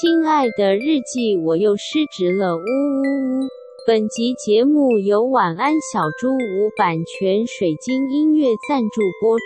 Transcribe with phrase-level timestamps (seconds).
[0.00, 3.48] 亲爱的日记，我又失职了，呜呜呜！
[3.86, 9.44] 本集节目由晚安小猪屋版权水晶音乐赞助播出。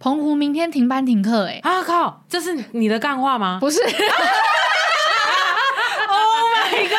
[0.00, 2.24] 澎湖明天停班停课，哎，啊靠！
[2.26, 3.58] 这是你的干话吗？
[3.60, 3.82] 不是。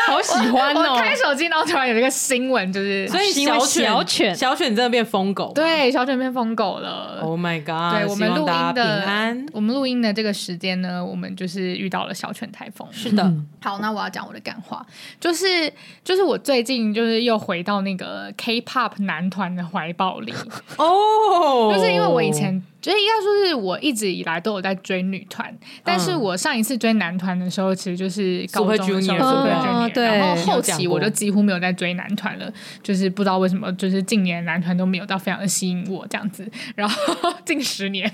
[0.07, 0.93] 好喜欢哦！
[0.93, 7.19] 我开手机，然后突然有一个新闻，就是所以小犬小犬小犬真的变疯狗，对，小犬变疯狗了。
[7.21, 7.99] Oh my god！
[7.99, 12.87] 对，我们录音的平安，我们录音的这个时间呢，我们就是遇到了小犬台风。
[12.91, 14.85] 是的，嗯、好，那我要讲我的感话，
[15.19, 15.71] 就是
[16.03, 20.33] 就是我最近就是又回到那个 K-pop 男团的怀抱里
[20.77, 22.61] 哦， 就是因为我以前。
[22.85, 25.51] 所以应该说是我一直以来都有在追女团，
[25.83, 32.47] 但是我上一次追男团的时候，其实就是高中的时候，然后后期我就几乎没有在追男团了，
[32.83, 38.07] 就是不知道为什么，就是近年男团都没有到非常的吸引我这样子，然后 近十年，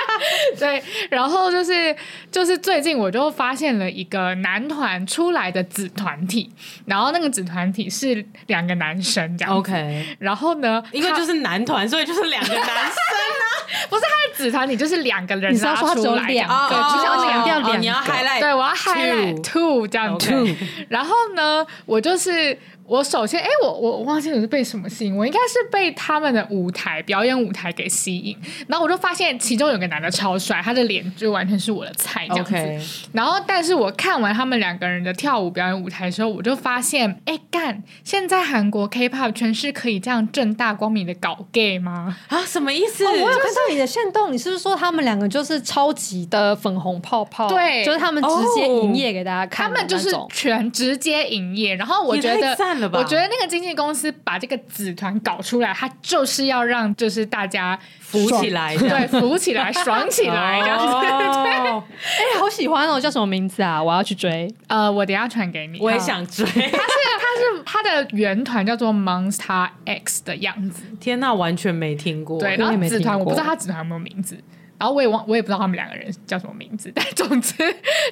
[0.58, 1.94] 对，然后就是
[2.32, 6.50] 就是最近我就发现了一个男团出来的子团体，
[6.86, 13.45] 然后那个子团体是两个男生这样，OK，然后呢，因为就是男团，所以就是两个男生啊，
[13.88, 14.02] 不是。
[14.02, 17.76] 他的子团你就是两个人拉出来，只有两个，就想强调两个。
[17.78, 20.56] 你要 highlight，对，我要 highlight two 这样子。
[20.88, 22.58] 然后呢，我就是。
[22.86, 28.36] 我首先，哎，我我忘记我是被什么吸引，我应该是被他们的舞台表演舞台给吸引，
[28.68, 32.54] 然后我就发现其中有个男的超帅，他的脸就完全是我的菜这样子。
[32.54, 32.80] Okay.
[33.12, 42.16] 然后，但是我看完他们两个人的跳舞表演舞台的时候，我就发现，哎干，现在韩国 K-pop 全是可以这样正大光明的搞 gay 吗？
[42.28, 43.04] 啊，什么意思？
[43.04, 47.48] 哦，我有看到你的线动，你是不是说他们两个就是超级的粉红泡泡？
[47.48, 51.74] 对，就是他们直接营业给大家看，他们就是全直接营业。
[51.74, 52.56] 然后我觉得。
[52.92, 60.94] 我觉得那个经纪公司把这个子团搞出来，他就是要让就是大家浮起来，对，浮起来，爽起来这样子。
[60.94, 63.00] 哎，好喜欢哦！
[63.00, 63.82] 叫什么名字啊？
[63.82, 64.52] 我要去追。
[64.68, 65.78] 呃，我等下传给你。
[65.80, 66.44] 我也想追。
[66.44, 70.82] 他是他是他的原团叫做 Monster X 的样子。
[71.00, 72.38] 天哪，完全没听过。
[72.38, 74.36] 对，然后子团我不知道他子团有没有名字。
[74.78, 77.54] 然后我也忘，我也不知道他们两个人叫什么名字， 但总之，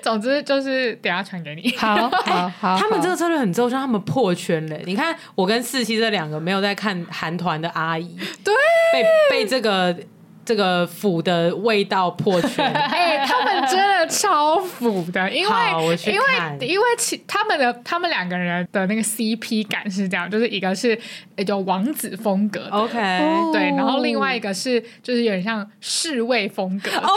[0.02, 1.70] 总之就是等下传给你。
[1.76, 2.78] 好， 好，好。
[2.78, 4.76] 他们这个策略很奏效，他们破圈了。
[4.84, 8.54] 你看，我跟四七这两个没有在看韩团的阿姨，对，
[8.92, 9.97] 被被这个。
[10.44, 15.50] 这个腐的味道破圈， 哎、欸，他们真的超腐的，因为
[16.06, 20.99] 因为因为其他们的他们两个人的那个 CP 感是这样，就是一个是
[21.47, 22.99] 有王子风格，OK，
[23.53, 27.09] 对，然后另外一个是就是有点像侍卫风格，哦，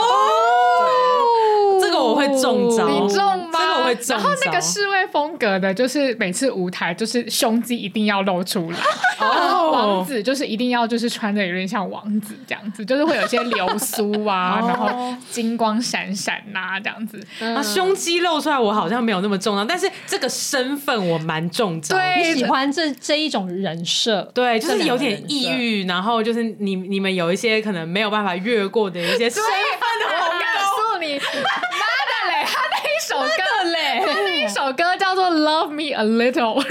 [1.80, 3.58] 这个我会中招，你中吗？
[3.60, 4.16] 这个我会中招。
[4.16, 8.78] 然后那个侍卫风格的，就是每次舞台就是胸肌一定要露出来，
[9.20, 13.17] 然 后王子就是一定要就是穿的有点像王子这样子，就是会。
[13.20, 17.20] 有些流苏啊，然后金光闪闪呐，这样子。
[17.40, 21.80] 啊，胸肌露出来，我好像没有那么重要，但是这个身份我蛮重要。
[21.88, 29.52] 对，你喜欢这这一种人设，对，就是有点抑郁，然后就是你你们有一些可能没有办法越过的一些身份。
[30.00, 36.62] 我告诉你，妈的嘞，他那一首歌嘞，他那一首歌叫做《Love Me a Little》。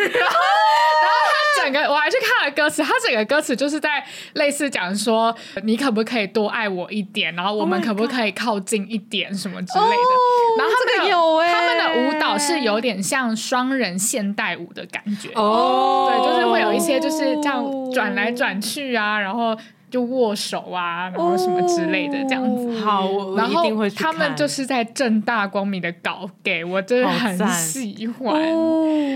[1.67, 4.01] 整个我还去看了歌词，他整个歌词就是在
[4.33, 9.88] 类似讲说，你可不可以多爱我一点，然后我们可不可以靠近一点什么之类的。
[9.88, 19.57] Oh、然后他们有、欸、他们的舞蹈是有点像双人现代舞的感觉哦，oh、对，就是会有一些就是这样转来转去啊，然后。
[19.89, 22.79] 就握手啊，然后什么之类的这样子。
[22.81, 28.41] 好，然后他们就是在正大光明的搞 gay，我真的很喜欢。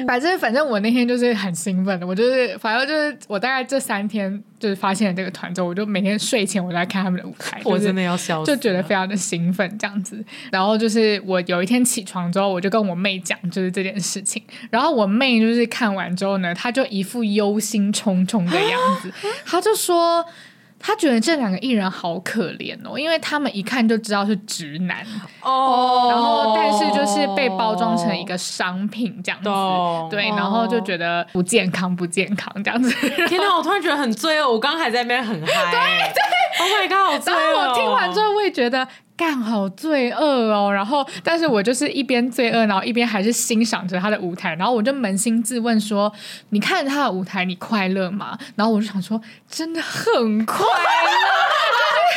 [0.08, 10.24] 反正反正我那天就是很兴奋的，我就是反正就是我大概这三天就是发现了这个团之后，我就每天睡前我都在看他们的舞台，我真的要笑，就觉得非常的兴奋这样子。
[10.52, 19.12] 然后就是我有一天起床之后，我就跟我妹讲就是这件事情，然后我妹就是看完之后呢，她就一副忧心忡忡的样子，
[19.46, 20.26] 她就说。
[20.82, 25.06] 他觉得这两个艺人好可怜哦，因为他们一看就知道是直男。
[25.42, 32.92] 哦，然后但是就是被包装成一个商品这样子，哦、对，然后就觉得不健康，不健康这样子。
[33.28, 35.80] 天哪，我突然觉得很罪恶，我刚刚还在那边很嗨， 对
[36.14, 36.22] 对
[36.60, 37.40] ，Oh my god，好罪恶。
[37.40, 38.88] 然后我听完之后，会觉得。
[39.18, 40.20] 干好罪恶
[40.52, 46.12] 哦，然后，但是我就是一边罪恶，然后一边还是欣赏着他的舞台，然后我就扪心自问说：
[46.50, 48.36] 你看他的舞台，你快乐吗？
[48.56, 50.72] 然后我就想说，真的很快乐，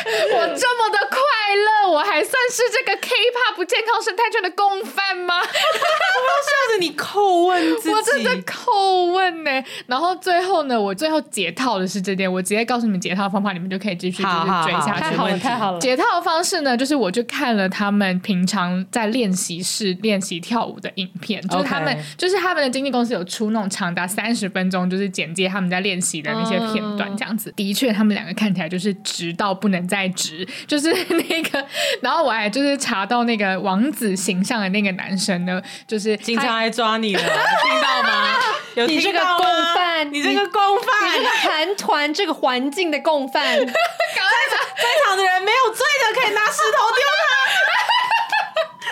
[0.35, 1.17] 我这么的快
[1.55, 5.35] 乐，我还算是这个 K-pop 不健康生态圈的共犯吗？
[5.37, 9.65] 我要笑着你叩问自己，我真的叩问呢、欸。
[9.87, 15.01] 然后最后呢，我最后解套的是这点，我直接告诉你们解套的方法，你们就可以继续就是追下去。
[15.01, 15.79] 太好了，太好了。
[15.79, 27.51] 解套的方式呢，就是我就看了他们平常在练习室练习跳舞的影片，就是他们就是他们的经纪公司有出那种长达三十分钟，就是简介他们在练习的那些片段，这样子。
[27.55, 31.65] 的确，他们两个看起来就是直到不能再直， 就是那个。
[32.01, 38.37] 然后我还就是查到那个王子形象的那个男生呢，就是警察来抓你了，听到吗？
[38.75, 38.85] 有？
[38.87, 47.35] 你这个共犯，你这个共犯，你这个韩团这个环境的共犯， 在场在场的人没有罪的，可以拿石头丢他。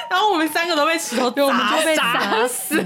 [0.09, 2.83] 然后我们三个都被石头丢，我们就被砸死。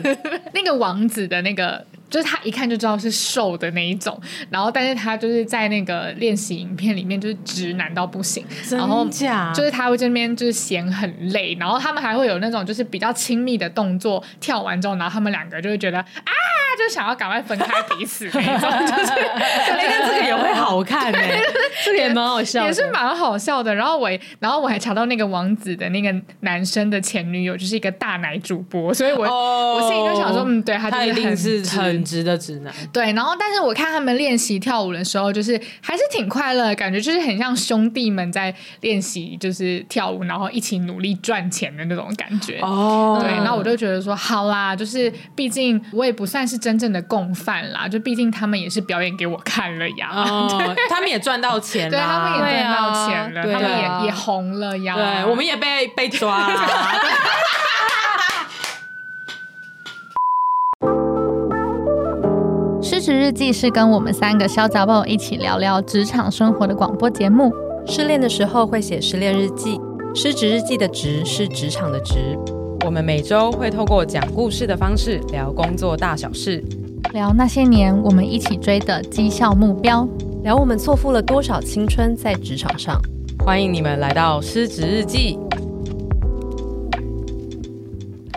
[0.53, 1.85] 那个王子的那个。
[2.09, 4.19] 就是他一看就知道是瘦的那一种，
[4.49, 9.05] 然后但是他就是在那个练习影片里面就是直男到不行，然后
[9.53, 16.33] 就是他会这边就是嫌很累，然后他们还会有那种就是比较亲密的动作，跳完之后，然后他们两个就会觉得啊，
[16.77, 19.11] 就想要赶快分开彼此那种，就是
[20.07, 21.41] 这个也会好看哎、欸，
[21.83, 23.73] 这个也蛮好笑的，也是蛮好笑的。
[23.75, 24.09] 然后我
[24.39, 31.96] 然后我还查到那个王子的那个男生的前女友就是一个大奶主播，所以我、oh, 我心里就想说，嗯，对他就是很很。
[31.97, 42.59] 很直的直男，对，然后但是我看他们练习跳舞的时候，就是还是挺快乐的，感觉就是很像兄弟们在练习，就是跳舞，然后一起努力赚钱的那种感觉。
[42.61, 56.61] 哦，对，然后我就觉得说，好啦，就是毕竟我也不算是真正的共犯啦，就毕竟他们也是表演给我看了呀， 哦，他们也赚到钱了，对，他们也赚到钱了，他们也也红了呀，对，我们也被被抓了。
[63.07, 67.53] 职日记是跟我们三个小杂宝一起聊聊职场生活的广播节目。
[67.85, 69.79] 失恋的时候会写失恋日记，
[70.13, 72.37] 失职日记的职是职场的职。
[72.85, 76.61] 我们每周会透过讲故事的方式聊工作大小事，
[77.13, 80.05] 聊那些年我们一起追的绩效目标，
[80.43, 83.01] 聊我们错付了多少青春在职场上。
[83.39, 85.39] 欢迎你们来到失职日记。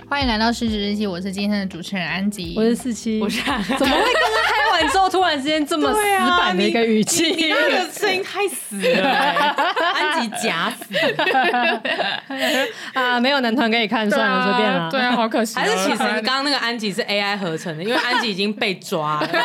[0.08, 4.49] 欢迎来到失职日记，我是今天的主持人安吉，我是四七，我是怎么会刚刚开
[4.80, 6.00] 完之后突然之间这么死
[6.38, 7.32] 板的一个语气？
[7.32, 9.08] 你那个声音太死了，
[9.94, 10.94] 安吉假死
[12.98, 13.20] 啊！
[13.20, 14.90] 没有男团可以看，算了，随便了。
[14.90, 15.56] 对啊，好可惜。
[15.58, 19.28] 还是其实刚刚那个安吉是 AI 合成的，因为安吉已经被抓了。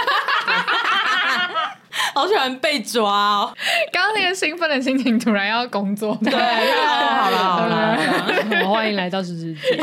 [2.14, 3.54] 好喜欢被抓哦！
[3.92, 7.98] 刚刚那个兴奋的心情突然要工作，对，好了好了，
[8.64, 9.82] 好欢迎来到失职日记，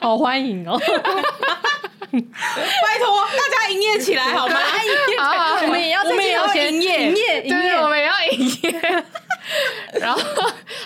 [0.00, 0.80] 好欢迎哦！
[2.12, 4.58] 拜托大家营业起来好吗？
[5.18, 9.04] 好， 我们也要我们也要营业营业营业，我们也要营业。
[9.94, 10.20] 然后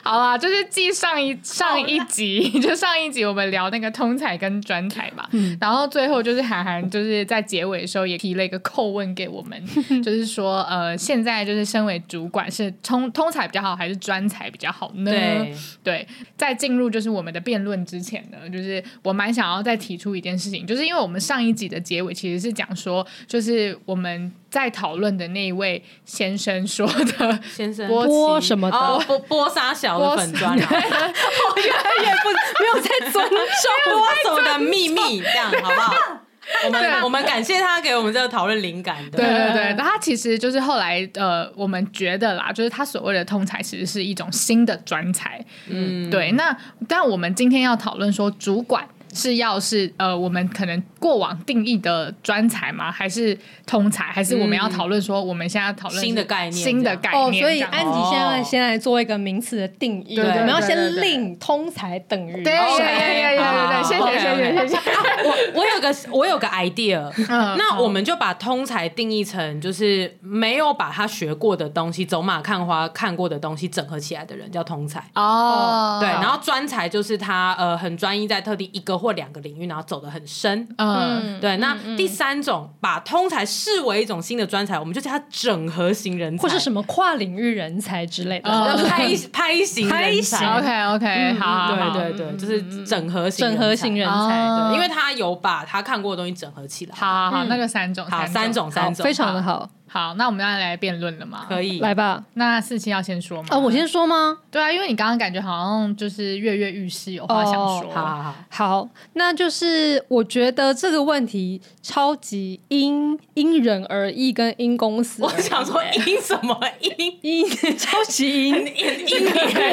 [0.03, 5.29] 好啦，就是继上一上一集， 就上一集我们聊那个通才跟专才嘛。
[5.33, 9.65] 嗯、然后最后就是韩寒就是在结尾的时候也提了一个叩问给我们，
[10.03, 15.11] 就是说呃，现在就是身为主管是通通才比较好还是专才比较好呢？
[15.11, 24.33] 对对，在进入就是我们的辩论之前呢，就是我蛮想要再提出一件事情，就是因为我们上一集的结尾其实是讲说，就是我们。
[24.53, 29.05] 在讨论的那一位先生说的，先生播什么的？
[29.07, 32.29] 波波沙小的粉砖啊，我越来越不
[32.61, 35.95] 没有在尊重播什么的秘密，这样好不好？
[36.67, 39.17] 我们我们感谢他给我们这个讨论灵感的。
[39.17, 45.43] 对对对，那他其实就是后来呃，我们觉得啦，就是他所谓的通才，其实是一种新的专才。
[45.69, 46.31] 嗯，对。
[46.33, 46.55] 那
[46.87, 48.87] 但我们今天要讨论说主管。
[49.13, 52.91] 是要是呃，我们可能过往定义的专才吗？
[52.91, 54.05] 还是通才？
[54.05, 57.45] 还是我们要讨论说，我们现在讨论新的概念，新的概念？
[57.45, 62.33] 哦，所以安吉现在先来做一个名词的定义，对，我们要先令通才等于。
[62.33, 62.87] 对对对
[63.23, 64.79] 对对对，谢谢谢谢谢谢。
[65.25, 75.99] 我我有个我有个 idea，那我们就把通才定义成就是没有把他学过的东西走马看花看过的东西整合起来的人叫通才哦。
[76.01, 79.02] 对，然后专才就是他呃很专一在特定一个。
[79.03, 80.67] 或两个领域，然后走得很深。
[80.79, 81.57] 嗯，对。
[81.57, 88.51] 那第三种，把通才视为一种新的专才，我们就叫它整合型人才，或是什么跨领域人才之类的。
[88.89, 90.47] 拍拍型人才。
[90.59, 94.47] OK OK，好，对对对，就是整合型整合型人才。
[94.71, 96.95] 对，因为他有把他看过的东西整合起来。
[96.95, 98.07] 好好好，那就三种。
[98.07, 99.69] 好，三种三种，非常的好。
[99.93, 101.45] 好，那我们要来辩论了吗？
[101.47, 102.25] 可以，来吧。
[102.33, 103.49] 那四七要先说吗？
[103.51, 104.39] 啊，我先说吗？
[104.51, 107.91] 对啊，因为你刚刚感觉好像就是跃跃欲试，有话想说。
[107.91, 115.23] 好好好，好，那就是我觉得这个问题超级因因人而异，跟因公司。
[115.23, 119.25] 我想说因什么因因 超级因因因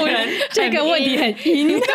[0.05, 1.79] 人， 这个问题很因。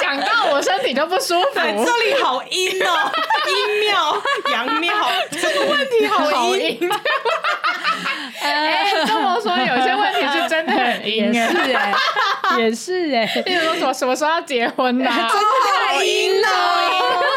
[0.00, 3.12] 想到我身体就不舒服，这里好阴哦，
[3.46, 4.92] 阴庙、阳庙，
[5.30, 6.90] 这个问题好阴。
[8.42, 11.92] 哎，这么说，有些问题是真的很阴，是哎，
[12.58, 13.26] 也是哎。
[13.44, 15.28] 例如说什么什么时候要结婚啊？
[15.30, 15.46] 真的
[15.94, 17.22] 好阴哦。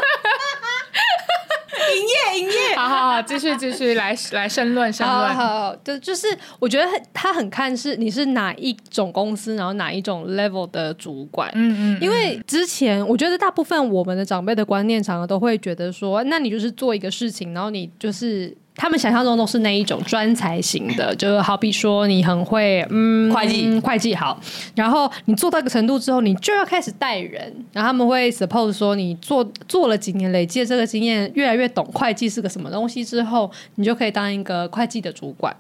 [1.96, 5.36] 营业，营业， 好好好，继续继续来来申论申论。
[5.36, 6.28] 好，好，就就是
[6.60, 11.50] 我觉得他很看是你是哪一种公司，然后哪一种 level 的主管。
[11.54, 12.02] 嗯嗯。
[12.02, 18.56] 因为之前我觉得大部分我们的长辈的观念，常常都会觉得说，那你就是做一个事情，然后你就是。
[18.76, 24.40] 他们想象中都是那一种专才型的，就好比说你很会嗯会计会计好，
[24.76, 35.56] 然后你做到一个程度之后，你就要开始带人，然后他们会 suppose 说你做做了几年，累积这个经验，越来越懂会计是个什么东西之后，你就可以当一个会计的主管。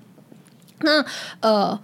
[0.82, 1.06] 那
[1.42, 1.80] 呃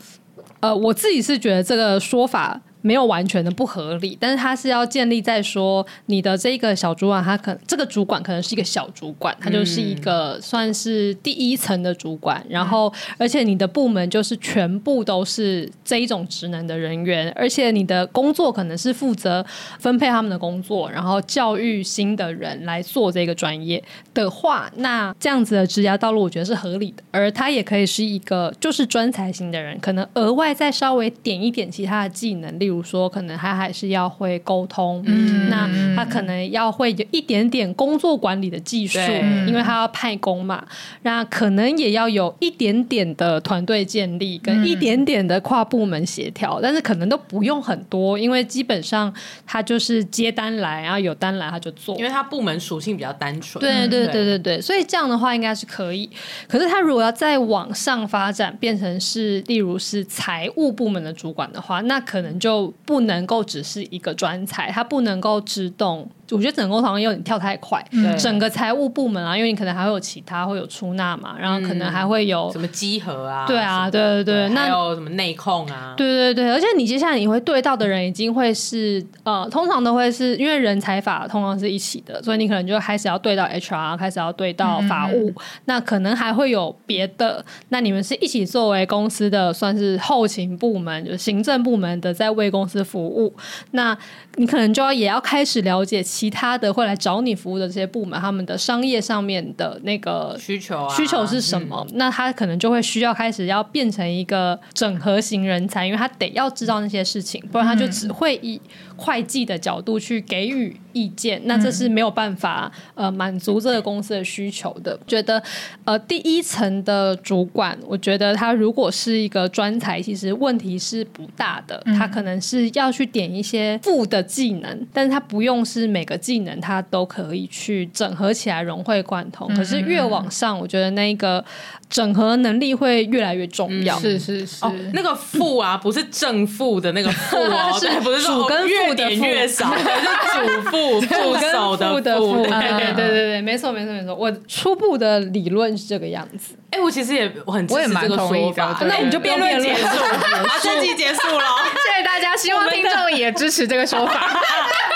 [0.61, 2.59] 呃，我自己是觉得这个说法。
[2.81, 19.45] 没有完全的不合理，但是他是要建立在说你的这个小主管，他可这个主管可能是一个小主管，他就是一个算是第一层的主管，然后而且你的部门就是全部都是这一种职能的人员，而且你的工作可能是负责
[19.79, 23.83] 分配他们的工作，然后教育新的人来做这个专业
[24.13, 38.99] 的话，那这样子的职涯道路我觉得是合理的，而他也可以是一个就是专才型的人，可能额外再稍微点一点其他的技能，例如说，可能他还是要会沟通，嗯，那他可能要会有一点点工作管理的技术，
[39.47, 40.65] 因为他要派工嘛。
[41.01, 49.13] 那可能也要有一点点的团队建立，跟一点点的跨部门协调，但是可能都不用很多，因为基本上
[49.45, 53.61] 他就是接单来，然后有单来他就做，因为他部门属性比较单纯。
[53.61, 56.09] 对对对对对，所以这样的话应该是可以。
[56.47, 62.58] 可是他如果要再往上发展，变成是例如是财务部门的主管的话，那可能就。
[62.67, 66.09] 不能够只是一个专才，他不能够只懂。
[66.31, 93.33] 我觉得整个工厂有点跳太快，嗯、整个财务部门啊，因为你可能还会有其他会有出纳嘛，然后可能还会有、嗯、什么稽核啊，对啊，对对对，那还有什么内控啊，对对对，而且你接下来你会对到的人已经会是呃，通常都会是因为人才法通常是一起的，所以你可能就开始要对到 HR，开始要对到法务，嗯、那可能还会有别的，那你们是一起作为公司的算是后勤部门，就是行政部门的在为公司服务，
[93.71, 93.97] 那
[94.35, 96.03] 你可能就要也要开始了解。
[96.19, 101.87] 其他的会来找你服务的这些部门，他们的商业上面的那个需求啊，需求是什么？
[101.91, 108.59] 嗯、那他可能就会需要开始要变成一个整合型人才，因为他得要知道那些事情，不然他就只会以
[108.99, 114.99] 会计的角度去给予意见，那这是没有办法呃满足这个公司的需求的。
[115.07, 115.41] 觉得
[115.85, 126.03] 呃第一层的主管，我觉得他如果是一个专才，其实问题是不大的，他可能是要去点一些副的技能，但是他不用是每。
[126.09, 129.47] 个技能，他都可以去整合起来，融会贯通。
[129.53, 131.45] 可是越往上，我觉得那个
[131.89, 133.97] 整合能力会越来越重要。
[133.99, 142.43] 是是是，那个负啊，不是正负的那个负哦， 是不是主跟副的越少，是主副副手的负。
[142.43, 144.13] 对对对对，没错没错没错。
[144.13, 146.55] 我初步的理论是这个样子。
[146.71, 148.77] 哎，我其实也我很支持这个说法。
[148.81, 151.43] 那我们就辩论结束，好，这集结束了，
[151.83, 152.29] 谢谢大家。
[152.37, 154.29] 希望听众也支持这个说法。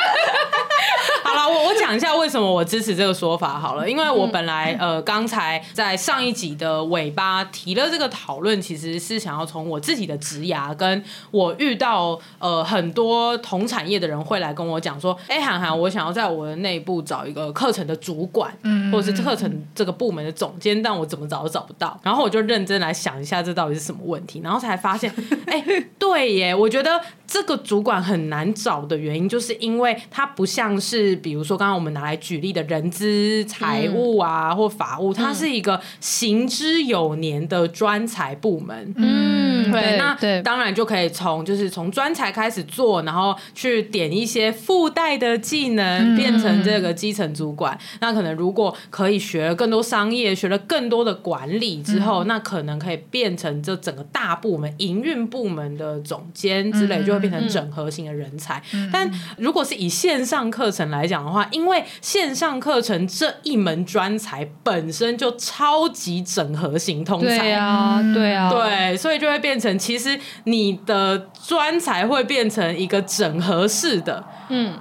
[1.79, 25.13] 讲一下为什么我支持这个说法好了，因为我本来 呃刚才在上一集的尾巴提了这个讨论，其实是想要从我自己的职涯，跟我遇到呃很多同产业的人会来跟我讲说，哎，涵涵，我想要在我的内部找一个课程的主管，嗯，或者是课程这个部门的总监，但我怎么找都找不到，然后我就认真来想一下这到底是什么问题，然后才发现，
[25.47, 25.63] 哎，
[25.99, 31.13] 对耶，我觉得这个主管很难找的原因，就是因为它不像是。
[31.23, 38.93] 比如说，刚刚我们拿来举例的人资、财务啊，嗯、或法务，它是一个行之有年的专才部门。
[38.97, 47.73] 嗯，对，那对当然就可以从就是从专才开始做，然后去点一些附带的技能，变成这个基层主管。
[47.73, 58.61] 嗯、那可能如果可以学了更多商业，学了更多的管理之后，嗯、那可能可以变成这整个大部门营运部门的总监之类，就就会变成整合型的人才。
[58.91, 74.73] 但如果是以线上课程来讲的话，因为线上课程这一门专才本身就超级整合型通才，对啊，对啊，对，所以就会变成其实你的专才会变成一个整合式的，嗯。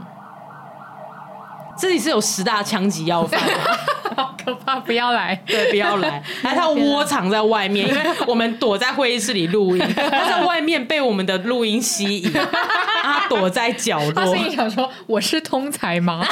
[1.83, 3.41] 这里是有十大枪击要犯，
[4.17, 4.77] 好可怕！
[4.77, 6.23] 不要来， 对，不要来。
[6.41, 12.33] 还是他窝藏在外面，因为我们躲在会议室里录音，他在外面被我们的录音吸引，
[13.03, 14.13] 他躲在角落。
[14.13, 16.25] 他心里想说：“我是通才吗？”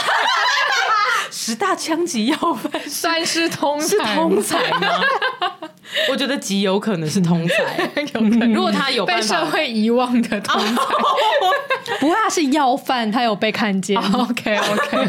[1.33, 5.00] 十大枪击要犯算是通是通才吗？
[6.11, 8.52] 我觉得极有可能是通才， 有可能。
[8.52, 10.83] 如果他有被社会遗忘的通才，
[12.00, 13.97] 不过他是要饭，他有被看见。
[14.12, 15.09] OK OK，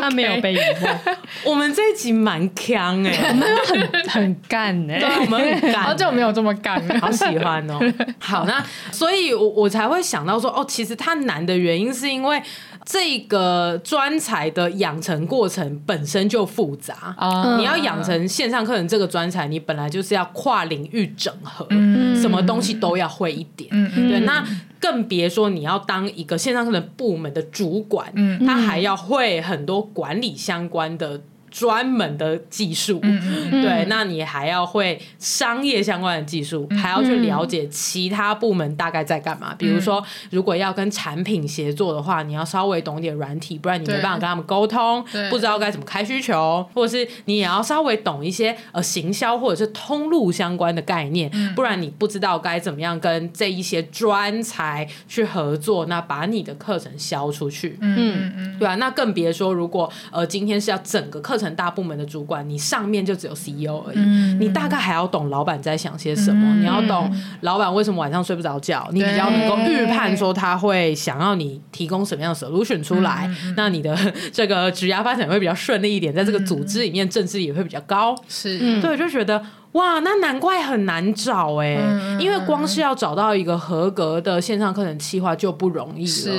[0.00, 0.98] 他没有被遗忘。
[1.44, 7.78] 我们这一集蛮强哎，我们很很干哎，对，我们很干，好久没有这么干，好喜欢哦。
[8.18, 12.42] 好，那所以我我才会想到说，哦，其实他难的原因是因为。
[12.84, 23.70] 这个专才的养成过程本身就复杂，uh, 你要养成线上课程这个专才，你本来就是要跨领域整合，嗯、什么东西都要会一点。
[23.72, 24.44] 嗯、对，那
[24.78, 31.20] 更别说你要当一个线上课程部门的主管，嗯、他还要会很多管理相关的。
[31.54, 39.52] 专门的技术，对，那你还要会商业相关的技术，嗯、还要去了解其他部门大概在干嘛。
[39.52, 58.74] 嗯、比如说，如果要跟产品协作的话，你要稍微懂点软体，不然你没办法跟他们沟通，不知道该怎么开需求，或者是你也要稍微懂一些呃行销或者是通路相关的概念，嗯、不然你不知道该怎么样跟这一些专才去合作，那把你的课程销出去，嗯嗯，对吧、啊？
[58.74, 61.43] 那更别说，如果呃今天是要整个课程。
[61.56, 67.10] 大部门的主管，你上面就只有 CEO 而已，嗯、你大概还要懂老板在想些什么，嗯、你要懂
[67.40, 73.96] 老板为什么晚上睡不着觉，嗯、你比较能够预判说他会想要你提供什么样的 solution 出来，嗯、那你的
[74.32, 79.42] 这个职涯发展会比较顺利一点，在这个组织里面政治也会比较高，是，对，就觉得。
[79.74, 86.06] 哇，那难怪很难找哎，嗯、因为光是要找到一个合格的线上课程企划就不容易了。
[86.06, 86.30] 是，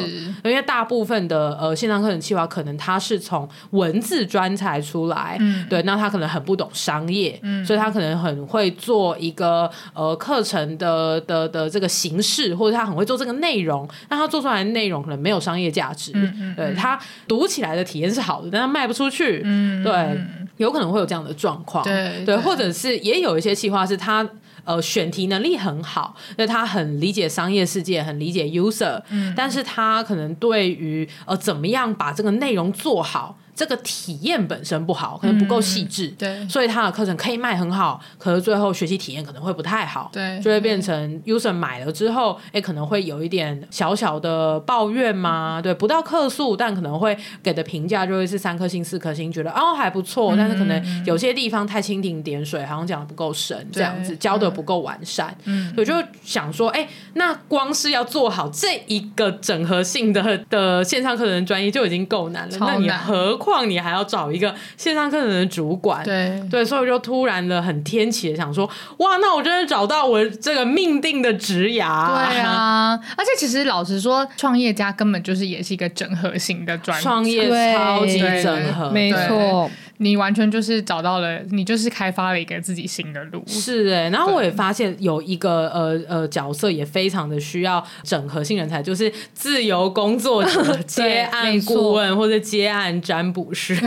[0.45, 16.13] 因为大部分的呃线上课程企划可能他是从文字专才出来，嗯、对，那他可能很不懂商业，嗯、所以他可能很会做一个呃课程的的的这个形式，或者他很会做这个内容，但他做出来的内容可能没有商业价值，
[16.55, 20.17] 对，他读起来的体验是好的，但他卖不出去，嗯、对，
[20.55, 23.24] 有可能会有这样的状况，对，对，或者是也有。
[23.25, 24.27] 有一些企划是他
[24.63, 33.37] 呃选题能力很好，那他很理解商业世界，很理解 user，嗯，但是他可能对于呃怎么样把这个内容做好。
[33.55, 66.41] 这个体验本身不好，可能不够细致，嗯、对，所以他的课程可以卖很好，可是最后学习体验可能会不太好，对，就会变成 user 买了之后，哎，可能会有一点小小的抱怨嘛，对，不到客诉，但可能会给的评价就会是三颗星、四颗星，觉得哦还不错，嗯、但是可能有些地方太蜻蜓点水，好像讲的不够深，这样子教的不够完善，嗯，所以就想说，哎，那光是要做好这一个整合性的的线上课程专业就已经够难了，难那你何况你还要找一个线上课程的主管，对。
[66.49, 72.07] 对，所以我就突然的很天启的想说，哇，那我真的找到我这个命定的职涯。
[72.29, 79.69] 对啊，而且其实老实说，创业家根本就是也是一个整合型的专创业，超级整合，没错。
[79.97, 83.43] 你完全就是找到了，你就是开发了一个自己新的路。
[83.47, 93.75] 是哎、欸，然后我也发现有一个呃呃角色也非常的需要整合性人才，就是自由工作者、 接案顾问或者接案占卜师。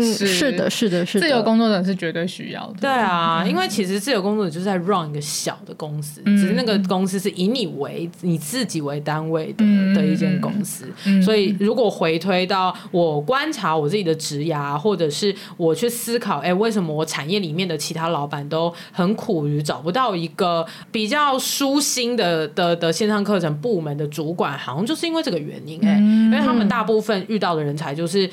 [0.00, 1.26] 是，是的，是的，是的。
[1.26, 2.74] 自由工作者是绝对需要的。
[2.80, 10.86] 对啊，因为其实自由工作者就是在 run 一个小的公司，嗯、只是那个公司是以你为你自己为单位的、嗯、的一间公司。
[11.04, 28.30] 嗯、所以如果回推到我观察我自己的职涯，或者是我去思考，哎、欸，为什么我产业里面的其他老板都很苦于找不到一个比较舒心的的的线上课程部门的主管，好像就是因为这个原因、欸，哎、嗯，因为他们大部分遇到的人才就是。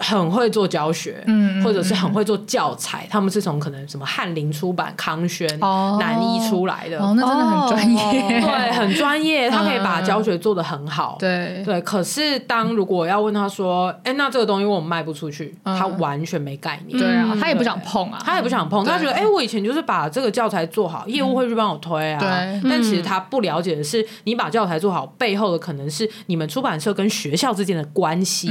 [0.00, 11.80] 很会做教学，嗯，或者是很会做教材，嗯、他们是从可能什么翰林出版、康轩、哦、南一出来的，哦，那真的很专业，哦、 对，很专业，他可以把教学做得很好，对、嗯、对。
[11.82, 22.60] 可是当如果要问他说，哎，那这个东西我们卖不出去，嗯、他完全没概念，对啊，他也不想碰啊，他也不想碰，他觉得，哎，我以前就是把这个教材做好，业务会去帮我推啊，对。
[22.68, 28.50] 但其实他不了解的是，你把教材做好背后的可能是你们出版社跟学校之间的关系，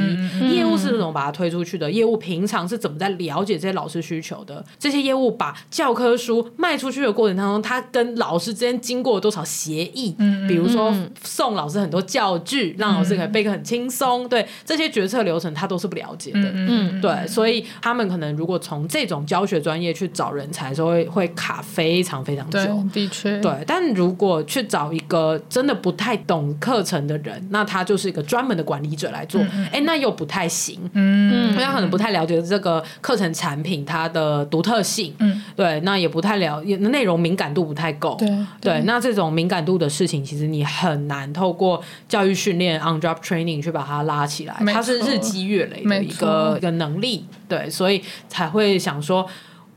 [0.49, 1.24] 业务是那种把。
[1.25, 4.63] 把它推出去的业务，平常是怎么在了解这些老师需求的？
[4.77, 10.15] 这些业务把教科书卖出去的过程当中，他跟老师之间经过了多少协议？
[10.19, 14.29] 嗯，比如说送老师很多教具，让老师可以备课很轻松。
[14.29, 16.41] 对，这些决策流程，他都是不了解的。
[16.53, 22.59] 嗯，对，所以他们可能如果从这种教学专业去找人才的时候，会会卡非常非常久。
[22.93, 23.51] 的确，对。
[23.65, 29.41] 但如果去找一个真的不太懂课程的人，那他就是一个专门的管理者来做。
[29.71, 30.75] 哎，那又不太行。
[30.93, 31.14] 嗯，
[31.51, 35.13] 因为他可能不太了解这个课程产品它的独特性。
[35.19, 35.79] 嗯，对。
[35.81, 38.15] 那也不太了解，内容敏感度不太够。
[38.17, 38.29] 对，
[38.61, 38.81] 对。
[38.81, 44.55] 那这种敏感度的事情，其实你很难透过教育训练 on-job training 去把它拉起来。
[44.73, 47.25] 它是日积月累的一个一个能力。
[47.47, 49.27] 对，所以才会想说，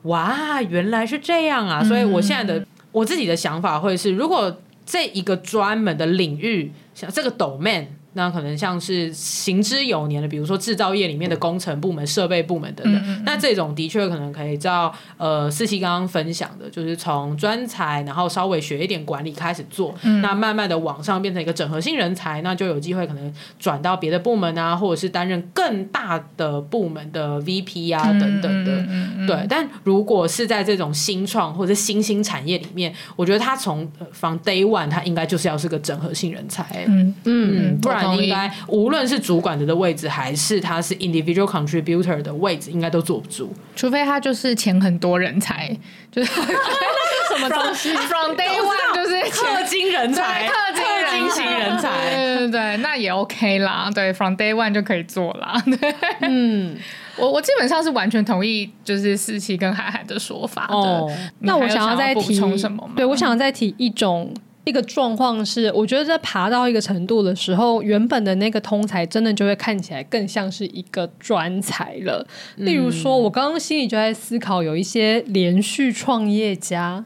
[0.02, 1.84] 哇，原来是这样啊！
[1.84, 7.86] 所以我现在的我自己的想法会是，如果这一个专门的领域，像这个 domain。
[8.14, 13.02] 那可能像是行之有年的，比如说制造业里面的工程部门、设备部门等等。
[13.02, 28.72] 嗯嗯，那这种的确可能可以照呃四期刚刚分享的，就是从专才，然后稍微学一点管理开始做，嗯、那慢慢的往上变成一个整合性人才，那就有机会可能转到别的部门啊，或者是担任更大的部门的 VP 啊等等的。
[28.72, 36.84] 嗯嗯嗯，对，但如果是在这种新创或者新兴产业里面，我觉得他从 from day one 他应该就是要是个整合性人才。
[36.88, 37.97] 嗯嗯，不然。
[38.16, 43.52] 应该无论是主管的的位置，还是他是 individual contributor 的位置，应该都坐不住。
[43.76, 45.76] 除非他就是钱很多人才，
[46.10, 46.32] 就是
[47.28, 53.90] 什么东西 from day one 就是氪金人才，氪金型人才，对对对，那也 OK 啦。
[53.94, 55.62] 对，from day one 就可以做啦。
[55.64, 56.76] 对，嗯，
[57.16, 60.74] 我我基本上是完全同意，就是思琪跟海海的说法的。
[60.74, 62.90] 哦，那我想要再提什么？
[62.96, 64.34] 对，我想要再提一种。
[64.68, 72.26] 一个状况是，我觉得在爬到一个程度的时候，原本的那个通才真的就会看起来更像是一个专才了。
[72.56, 77.04] 嗯、例如说，我刚刚心里就在思考，有一些连续创业家，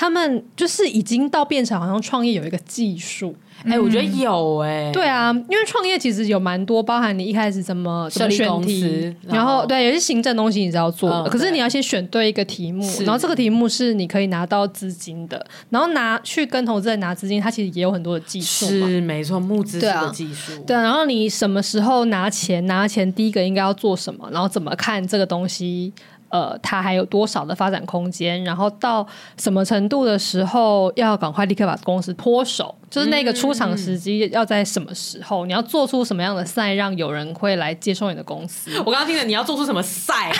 [0.00, 3.36] 他们就是已经到变成好像创业有一个技术。
[3.64, 25.92] 哎、欸，我觉得有哎、欸，对啊，因为创业其实有蛮多，包含你一开始怎么设立公司，然后对，有些行政东西你是要做的，嗯、可是你要先选对一个题目，然后这个题目是你可以拿到资金的，然后拿去跟投资人拿资金，它其实也有很多的技术，是没错，募资的技术，对啊，然后你什么时候拿钱，拿钱第一个应该要做什么，然后怎么看这个东西。
[26.30, 28.42] 呃，它还有多少的发展空间？
[28.44, 32.74] 然后到什么程度的时候，要赶快立刻把公司脱手？
[32.88, 35.46] 就是那个出场时机要在什么时候？
[35.46, 38.70] 嗯、你要做出什么样的赛，让有人会来接受你的公司？
[38.78, 40.30] 我刚刚听了，你要做出什么赛？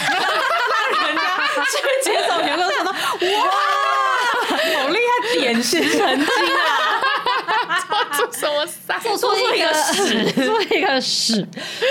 [0.92, 1.22] 让人家
[1.64, 2.84] 去接受你的公司？
[2.84, 2.90] 哇，
[4.48, 7.80] 好厉害，点石成金啊！
[8.16, 8.98] 做出什么赛？
[8.98, 11.46] 做出一个屎，做一个屎，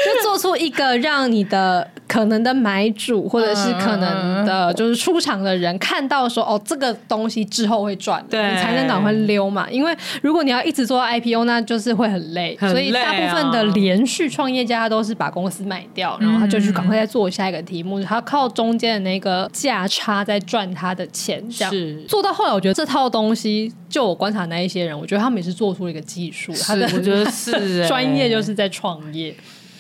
[0.06, 1.90] 就做出一个让你的。
[2.10, 9.70] 可能的买主或者是可能的，就是出场的人看到说，哦，这个东西之后会赚，对，你才能赶快溜嘛。
[9.70, 12.58] 因为如果你要一直做 IPO，那就是会很累。
[12.60, 12.72] 很累啊。
[12.72, 21.48] 所以大部分的连续创业家都是把公司卖掉，然后他就去赶快再做下一个题目，他靠中间的那个价差在赚他的钱。
[21.52, 21.72] 这样
[22.08, 29.36] 做到后来，我觉得这套东西，就我观察那一些人，我觉得他们也是做出了一个技术，他的我觉得是 专业就是在创业。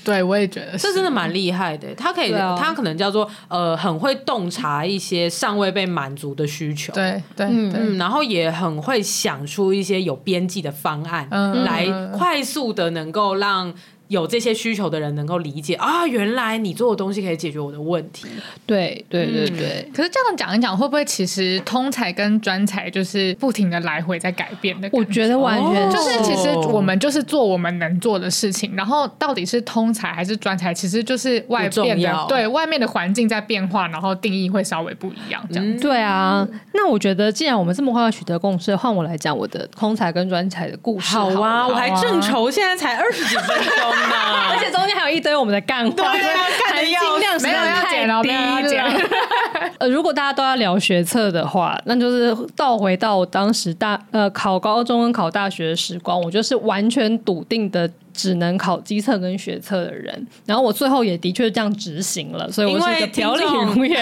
[0.09, 1.93] 对，我也觉得这真的蛮厉害的。
[1.95, 6.91] 他可以，啊、他可能叫做呃，很会洞察一些尚未被满足的需求。
[6.93, 13.73] 对对，嗯，嗯，然后也很会想出一些有边际的方案，嗯、来快速的能够让。
[14.09, 18.27] 有这些需求的人能够理解啊，原来你做的东西可以解决我的问题。
[18.65, 19.85] 对对对对。
[19.87, 24.89] 嗯、可是这样讲一讲，会不会其实通才跟专才就是不停的来回在改变的？
[24.91, 35.39] 我觉得完全、哦、就是，其实我们就是做我们能做的事情，然后到底是通才还是专才，其实就是外变的对外面的环境在变化，然后定义会稍微不一样。
[35.49, 36.47] 这样、嗯、对啊。
[36.73, 41.29] 那我觉得，既然我们这么快要取得共识，换我来讲我的通才跟专才的故事好。
[41.29, 43.98] 好啊，我还正愁现在才二十几分钟。
[44.51, 49.09] 而且中间还有一堆我们的干话，对啊，含金量没有要减了，没有要减。
[49.79, 60.27] 呃，如果大家都要聊学测的话，那就是倒回到我当时大呃考高中跟考大学的时光，我就是完全笃定的只能考基测跟学测的人。
[60.45, 63.93] 然后我最后也的确这样执行了，所以我是一个表里如一。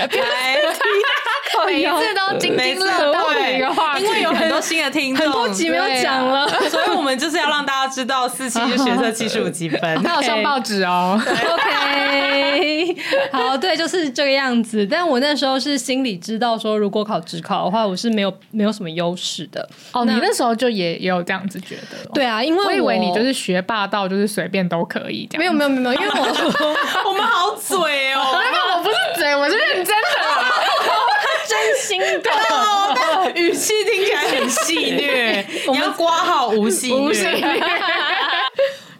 [1.65, 11.19] 每一次都津津乐道的一个话题，因为有很多新的听众，很多集没有讲了， 所以我们就是要让大家知道四期就学测七十五积分， 他有上报纸哦。
[11.23, 12.95] OK，
[13.31, 14.85] 好，对，就是这个样子。
[14.89, 19.67] 但我那时候是心里知道说，如果考职考的话，我是没有没有什么优势的。
[19.91, 21.97] 哦，你那时候就也也有这样子觉得？
[22.13, 25.39] 对啊，因为我，以为你就是学霸到就是随便都可以这样。
[25.39, 28.39] 没有没有没有，因为我我们好嘴哦，
[28.75, 30.36] 我不是嘴，我是认真的。
[33.35, 35.45] 语气听起来很戏虐。
[35.71, 37.61] 你要括号无戏谑。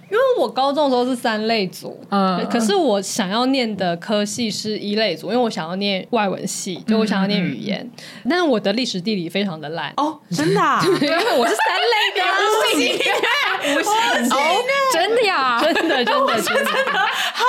[0.09, 7.81] 因为我高中的时候是三类组，嗯，可是我想要念的科系是一类组，因为我想要念外文系，就我想要念语言，
[8.23, 9.91] 嗯、但是我的历史地理非常的烂。
[9.97, 13.03] 哦，真的、啊，因为我是三类的， 无戏
[14.93, 16.71] 真的呀，真的真的真的，真的
[17.33, 17.43] 好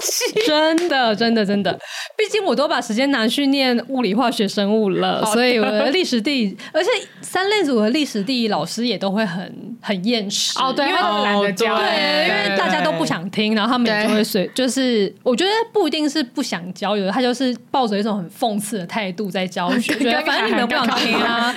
[0.00, 1.72] 奇，真的真的真的，
[2.16, 10.58] 毕竟我都把时间拿去念物理、化学、生物了，所以我的历史地理，而且三类组的历史地理老师也都会很很厌世。
[10.58, 11.78] 哦，对，因为懒得教。
[11.78, 21.54] 对，因为大家都不想听，然后他们也就会随，就是我觉得不一定是不想教，有的他就是抱着一种很讽刺的态度在教学， 觉得反正你们不想听啊，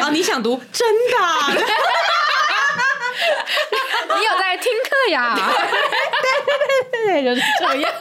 [0.00, 0.86] 啊，你想读真
[1.56, 1.62] 的？
[4.18, 5.34] 你有在听课呀？
[5.34, 5.44] 对
[6.44, 7.92] 对对对对，就是这样，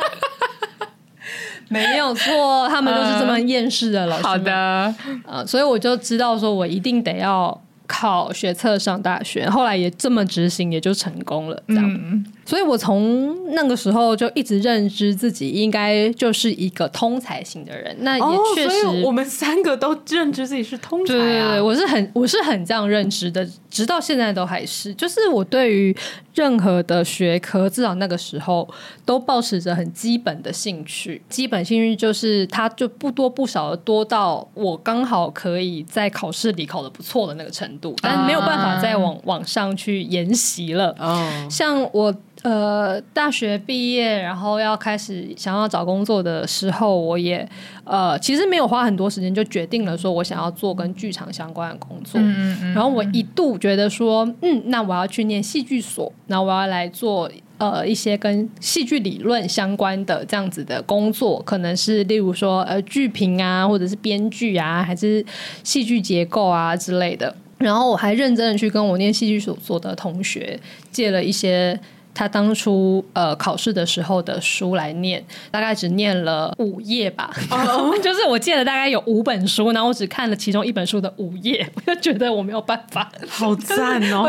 [1.68, 4.24] 没有错，他们都是这么厌世的老师。
[4.24, 7.62] 好的，呃，所以我就知道说我一定得要。
[7.88, 11.64] 考学测上大学，后来也这么执行，也就成功了。
[11.68, 17.96] 这样，嗯、所以我从那个时候就一直认知自己应该就是一个通才型的人。
[18.02, 21.18] 那也确实，哦、我们三个都认知自己是通才啊。
[21.18, 24.94] 对对对，我是很我是很这样认知的，直到现在都还是。
[24.94, 25.96] 就是我对于
[26.36, 28.68] 任何的学科，至少那个时候
[29.04, 31.22] 都保持着很基本的兴趣。
[31.28, 37.96] 基本兴趣就是它就不多不少的多到我刚好可以在考试里考的不错的那个程度。
[38.02, 40.96] 但没有办法再往往上去研习了。
[41.00, 41.50] Oh.
[41.50, 42.14] 像我
[42.46, 47.48] 呃大学毕业，然后要开始想要找工作的时候，我也
[47.84, 52.22] 呃其实没有花很多时间就决定了说我想要做跟剧场相关的工作。
[52.22, 52.74] Mm hmm.
[52.76, 57.30] 然后我一度觉得说，嗯，那我要去念戏剧所，然后我要来做。
[57.58, 65.26] 呃，一些跟戏剧理论相关的这样子的工作，可能是例如说呃剧评啊，或者是编剧啊，还是
[65.64, 67.34] 戏剧结构啊之类的。
[67.58, 70.60] 然后我还认真的去跟我念戏剧所所的同学
[70.92, 71.80] 借了一些。
[72.16, 77.30] 他当初呃考试的时候的书来念，大概只念了五页吧。
[77.52, 77.94] Oh.
[78.02, 83.12] 就是我借了大概有五本书，然后我只看了其中一本书的五页， 我就觉得我没有办法。
[83.28, 84.24] 好赞哦！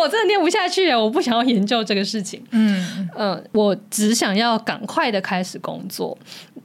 [0.00, 2.44] 我真的念不下去，我不想要研究这个事情。
[2.50, 6.16] 嗯嗯，我只想要赶快的开始工作，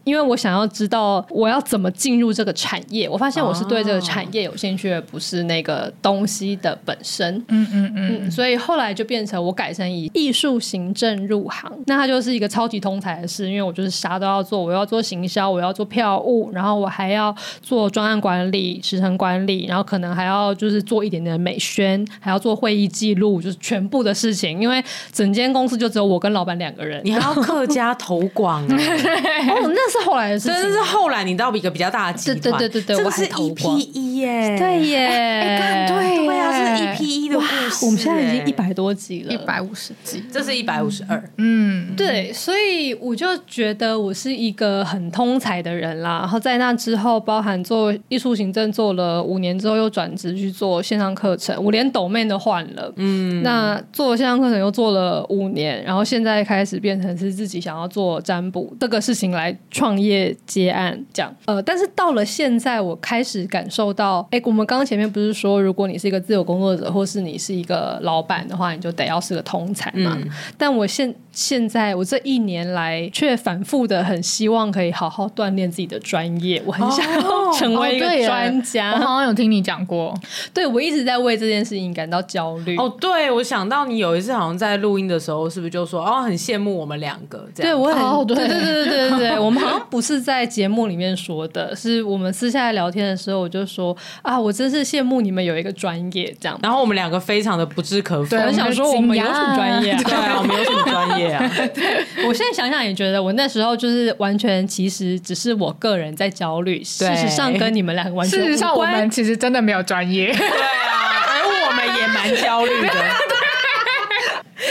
[0.04, 3.08] 因为我想要知道我要怎么进入这个产业。
[3.10, 7.36] 我发现我是对这个产业有兴趣，而不是那个东西的本身。
[7.50, 10.54] 嗯嗯嗯，所以后来就变成我改成以艺术。
[10.64, 24.62] 行政入行，那它就是一个超级通才的事，因为我就是啥都要做，我要做行销，我要做票务，然后我还要做专案管理、时程管理，然后可能还要就是做一点点的美宣，还要做会议记录，就是全部的事情。
[24.62, 40.54] 因为整间公司就只有我跟老板两个人，你还要客家投广哦，那是后来的事情，真的是后来你到一个比较大的集团，对对对对对，我是 EPE 耶，对耶，欸、对对啊，是 EPE 的故事，我们现在已经一百多集了，一百五十集，这是。
[40.54, 46.20] 一百五十二，嗯，对，所以我就觉得我是一个很通才的人啦。
[46.20, 52.94] 然后在那之后，包含做艺术行政做了五年之后，又转职去做线上课程，我连抖妹都换了。
[52.98, 59.52] 嗯，那做线上课程又做了五年，然后现在开始变成是自己想要做占卜这个事情来
[59.84, 61.36] 创业接案这样。
[61.44, 70.18] 呃，但是到了现在，我开始感受到，哎，我们刚刚前面不是说，如果你是一个自由工作者，或是你是一个老板的话，你就得要是个通才嘛。
[70.18, 78.92] 嗯但我现现在我这一年来却反复的很希望可以好好锻炼自己的专业，我很想要成为一个专家。
[78.92, 80.14] 哦哦、我好像有听你讲过，
[80.54, 82.78] 对，我一直在为这件事情感到焦虑。
[82.78, 87.74] 哦，对，我想到你有一次好像在录音的时候，是不是就说哦，很羡慕我们两个这样？
[87.74, 96.60] 对，我很、哦、对对对对对对对，我们好像不是在节目里面说的，是我们私下聊天的时候，我就说啊，我真是羡慕你们有一个专业这样。
[96.62, 99.96] 然后我们两个非常的不置可否，对，很想说我们有什么专业？
[100.04, 101.24] 对啊，我们有什么专业？
[101.24, 108.52] 啊，对，我现在想想也觉得，我那时候就是完全其实只是我个人在焦虑，事实上跟你们两个完全无关。
[108.52, 112.90] 事实上，我们其实真的没有专业，对啊，而我们也蛮焦虑的。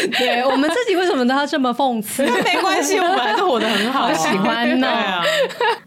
[0.18, 2.22] 对我们自己为什么都要这么讽刺？
[2.24, 4.88] 没关系，我们还是活得很好，喜欢呢。
[4.88, 5.22] 啊、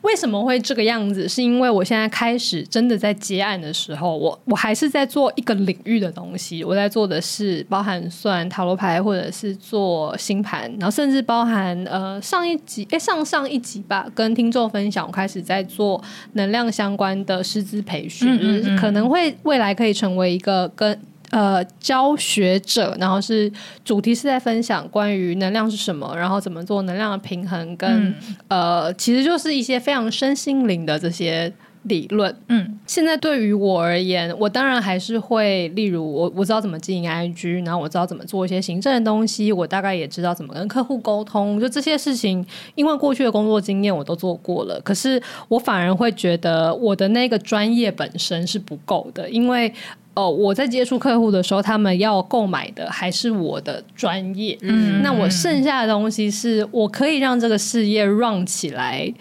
[0.01, 1.28] 为什么会这个样子？
[1.28, 6.63] 是因为我现在开始真的在接案的时候，我我还是在做一个领域的东西。
[6.63, 16.01] 我在做的是包含算塔罗牌，或者是做星盘，然后甚至包含呃上一集哎上上一集吧，跟听众分享，我开始在做
[16.34, 20.97] 能量相关的师资培训，嗯嗯嗯，可能会未来可以成为一个跟。
[21.32, 23.52] 呃，教学者，然后是
[23.84, 28.16] 主题是在分享关于能量是什么，然后怎么做能量的平衡，跟、嗯、
[28.48, 31.52] 呃，其实就是一些非常身心灵的这些
[31.86, 32.36] 理论。
[32.50, 42.45] 嗯，现在对于我而言，我当然还是会，例如我我知道怎么经营 IG，然后我知道怎么做一些行政的东西，我大概也知道怎么跟客户沟通，就这些事情，
[42.76, 44.80] 因为过去的工作经验我都做过了。
[44.82, 49.74] 可是我反而会觉得我的那个专业本身是不够的，因为。
[50.17, 54.58] 哦，我在接触客户的时候，他们要购买的还是我的专业。
[54.62, 59.13] 嗯，那我剩下的东西是我可以让这个事业 run 起来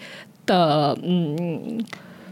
[0.45, 1.83] 的，嗯，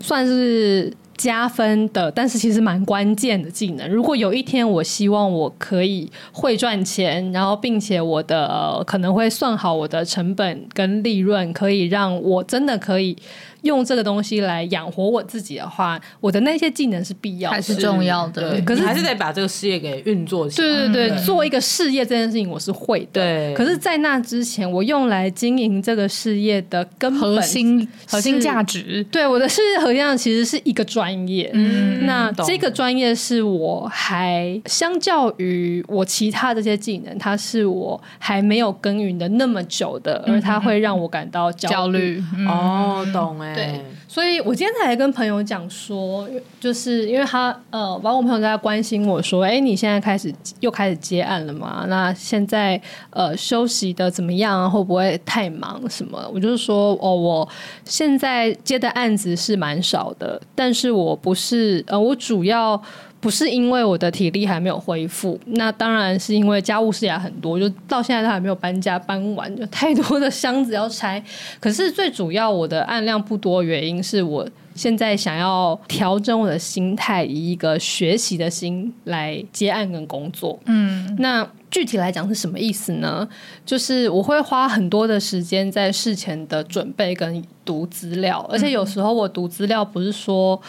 [0.04, 3.90] 算是加分的，但是其实蛮关键的技能。
[3.90, 13.16] 如果有一天我希望我可以会赚钱，然后并且我的、可能会算好我的成本跟利润，可以让我真的可以。
[13.64, 18.52] 用这个东西来养活我自己的话，我的那些技能是必要的，还是重要的。
[18.52, 20.68] 对，可是还是得把这个事业给运作起来。
[20.68, 23.22] 对对对，做一个事业这件事情我是会的。
[23.22, 31.50] 对，可是，在那之前，我用来经营这个事业的根本核心核心价值，对我的事业核心价值其实是一个专业。
[31.54, 42.22] 嗯，那这个专业是我还相较于我其他这些技能，它是我还没有耕耘的那么久的，而它会让我感到焦虑。
[42.48, 43.53] 哦，懂哎。
[43.56, 46.28] 对，所以我今天才跟朋友讲说，
[46.60, 51.86] 就是因为他呃，包括我朋友在关心我说，哎，你现在开始又开始接案了嘛？
[51.88, 54.70] 那现在呃休息的怎么样？
[54.70, 56.30] 会不会太忙什么？
[56.34, 57.48] 我就是说，哦，我
[57.86, 62.82] 现在接的案子是蛮少的，但是我不是呃，我主要。
[63.24, 71.24] 不是因为我的体力还没有恢复，那当然是因为家务事也很多，就到现在都还没有搬家搬完，就太多的箱子要拆。
[71.58, 80.60] 可是最主要我的案量不多，原因是我现在想要调整我的心态，以一个学习的心来接案跟工作。
[80.66, 83.26] 嗯，那具体来讲是什么意思呢？
[83.66, 90.62] 就是我会花很多的时间在事前的准备跟读资料，而且有时候我读资料不是说。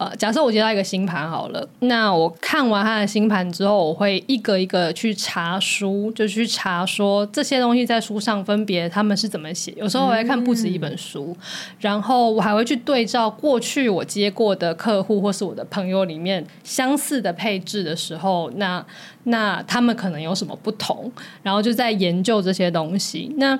[0.00, 9.74] 呃，假设我接到一个星盘好了，那我看完他的星盘之后，我会一个一个去查书，就去查说这些东西在书上分别他们是怎么写。
[9.76, 11.46] 有时候我会看不止一本书，嗯、
[11.80, 18.82] 然后我还会去对照过去我接过的客户或是我的朋友里面相似的配置的时候，那
[19.24, 23.30] 那他们可能有什么不同，然后就在研究这些东西。
[23.36, 23.58] 那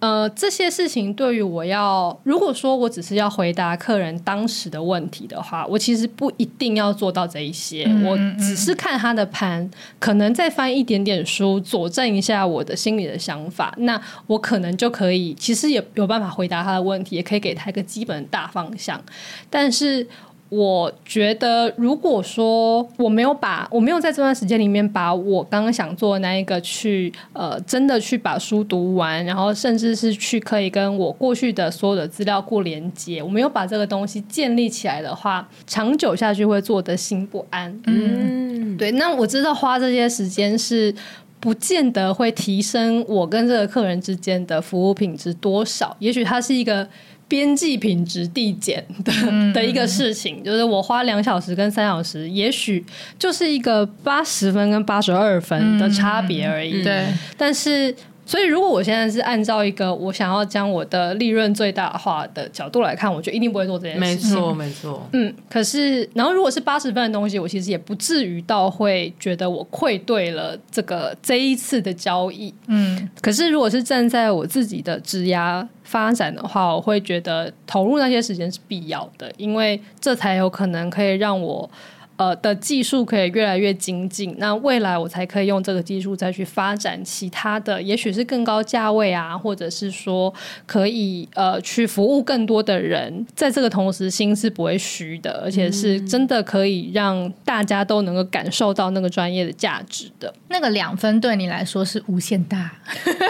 [0.00, 7.84] 呃，这些事情对于我要，如果说我只是要回答客人当时的问题的话，我其实不一定要做到这一些。
[7.88, 19.02] 嗯、我只是看他的盘，可能再翻一点点书，佐证一下我的心里的想法，那我可能就可以，其实也有办法回答他的问题，也可以给他一个基本的大方向，
[19.50, 20.06] 但是。
[20.50, 37.78] 我觉得，如果说我没有把我没有在这段时间里面把我刚刚想做的那一个去呃，真的去把书读完，然后甚至是去可以跟我过去的所有的资料库连接，我没有把这个东西建立起来的话，长久下去会做得心不安。
[37.86, 38.90] 嗯，对。
[38.92, 40.94] 那我知道花这些时间是
[41.38, 46.88] 不见得会提升我跟这个客人之间的服务品质多少，也许它是一个。
[47.28, 49.12] 边际品质递减的
[49.52, 52.84] 的一个事情，就是我花两小时跟三小时，也许
[53.18, 56.82] 就是一个八十分跟八十二分的差别而已。
[56.82, 57.94] 对，但是。
[58.28, 64.28] 所以，如果我现在是按照一个我想要将我的利润最大化的角度来看，我就一定不会做这件事情。
[64.28, 65.08] 没错，没错。
[65.14, 72.52] 嗯，可是，然后如果是八十分的东西，我其实也不至于到会觉得我愧对了这个这一次的交易。
[72.66, 81.68] 嗯，可是如果是站在我自己的质押发展的话，我会觉得投入那些时间是必要的，因为这才有可能可以让我。
[82.18, 90.32] 呃的技术可以越来越精进，那未来我才可以用这个技术再去发展其他的，也许是更高价位啊，或者是说
[90.66, 100.34] 可以呃去服务更多的人，在这个同时心是不会虚的，而且是真的可以让大家都能够感受到那个专业的价值的。
[100.48, 102.72] 那个两分对你来说是无限大，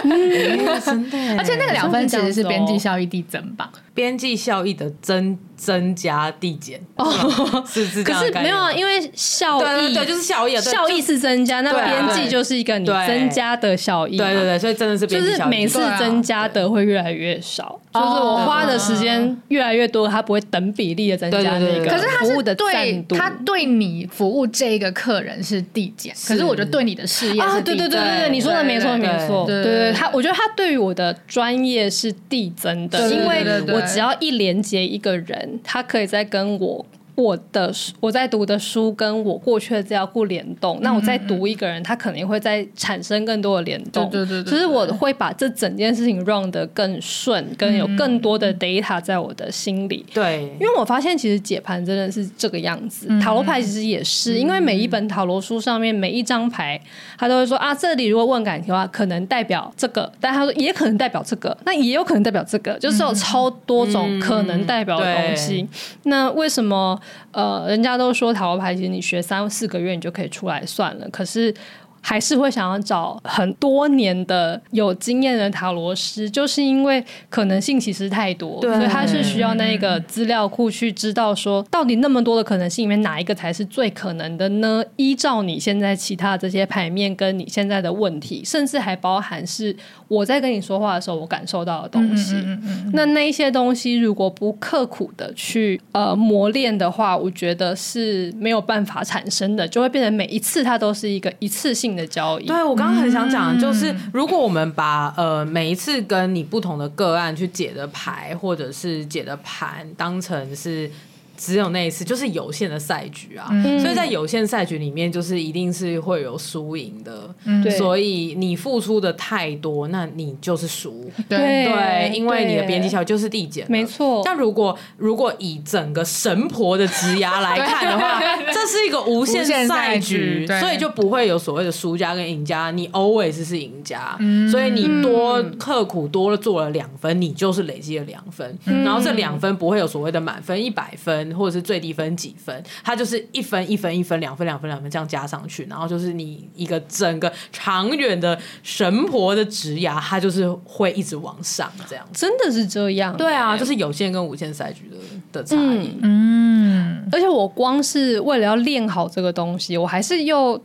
[0.04, 3.70] 嗯、真的， 而且那个两分其实是边际效益递增吧。
[3.98, 6.80] 边际效益的增增加递减。
[6.94, 7.04] 哦，
[7.66, 8.20] 是是这样。
[8.20, 14.16] 可是没有啊，因为效益对对对，就是效益，效益是增加，那边际就是一个你增加的效益。
[14.16, 21.84] 对对对，所以真的是就是每次增加的会越来越少，就是我花的时间越来越多，它不会等比例的增加那个。
[21.84, 36.86] 可是它服务的对，他对你服务这个客人是递减，可是我觉得对你的事业啊，对对对对对，你说的没错没错，对对，他我觉得他对于我的专业是递增的，因为我只要一连接一个人，他可以再跟我。
[37.18, 44.08] 我的我在读的书跟我过去的资料库联动，那我再读一个人，他肯定会再产生更多的联动。
[44.08, 50.06] 对对对，就是我会把这整件事情 run 得更顺，跟有更多的 data 在我的心里。
[50.14, 56.80] 对，因为我发现其实解盘真的是这个样子，塔罗牌其实也是，因为每一本塔罗书上面每一张牌，
[57.18, 65.68] 他都会说啊，这里如果问感情的话，可能代表这个，但他说也可能代表这个，那也有可能代表这个，就是有超多种可能代表的东西。
[66.04, 66.96] 那为什么？
[67.32, 71.08] 呃，人家都说塔罗牌，其实你学三四个月你就可以出来算了。
[71.10, 71.54] 可是。
[72.00, 84.82] 还是会想要找很多年的有经验的塔罗师，就是因为可能性其实太多，所以他是需要那个资料库去知道说，到底那么多的可能性里面哪一个才是最可能的呢？
[84.94, 89.76] 依照你现在其他这些牌面跟你现在的问题，甚至还包含是
[90.08, 92.34] 我在跟你说话的时候我感受到的东西。
[92.34, 102.46] 嗯嗯嗯嗯、那那一些东西如果不刻苦的去呃磨练的话，我觉得是没有办法产生的，就会变成每一次它都是一个一次性的交易。
[102.46, 110.90] 对，我刚刚很想讲，就是如果我们把呃每一次跟你不同的个案去解的牌，或者是解的盘当成是。
[111.38, 117.32] 只有那一次，就是有限的赛局啊，嗯、所以在有限赛局里面，就是一定是会有输赢的。
[117.44, 121.08] 嗯、所以你付出的太多，那你就是输。
[121.28, 123.64] 对对，因为你的边际效就是递减。
[123.70, 124.20] 没错。
[124.24, 128.20] 但如果如果以整个神婆的职涯来看的话，
[128.52, 134.16] 这是一个无限赛局，所以就不会有所谓的输家跟赢家，你 always 是赢家。
[134.18, 141.27] 嗯、所以你多刻苦多了做了两分，你就是累积了两分，嗯、然后这两分不会有所谓的满分一百分。
[141.36, 152.06] 或者是最低分几分，它就是一分一分一分两分两分两分这样加上去，然后就是你一个整个长远的神婆的职涯，它就是会一直往上这样。
[152.12, 153.16] 真的是这样？
[153.16, 154.96] 对啊，就是有限跟无限赛局的
[155.32, 155.96] 的差异。
[156.02, 160.60] 嗯，嗯，而且我光是为了要练好这个东西，我还是又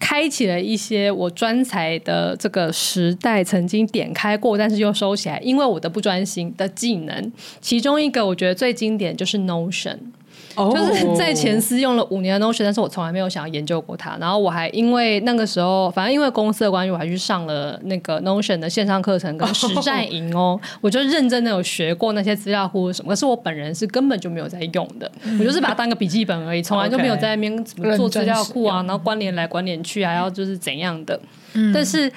[0.00, 7.32] 开启了一些我专才的这个时代曾经点开过，但是又收起来，因为我的不专心的技能。
[7.60, 9.98] 其中一个我觉得最经典就是 Notion。
[10.74, 14.16] 就是在前司用了五年的 Notion，但是我从来没有想要研究过它。
[14.18, 20.60] 然后我还因为那个时候，反正因为公司的关系，我还去上了那个 Notion 的线上课程跟实 战营哦。
[20.80, 25.10] 我就认真的有学过那些资料库什么，可是我本人是根本就没有在用的。
[25.38, 31.18] 我就是把它当个笔记本而已，从来就没有在那边怎么做资料库啊，然后关联来关联去，还要就是怎样的。
[31.72, 32.12] 但是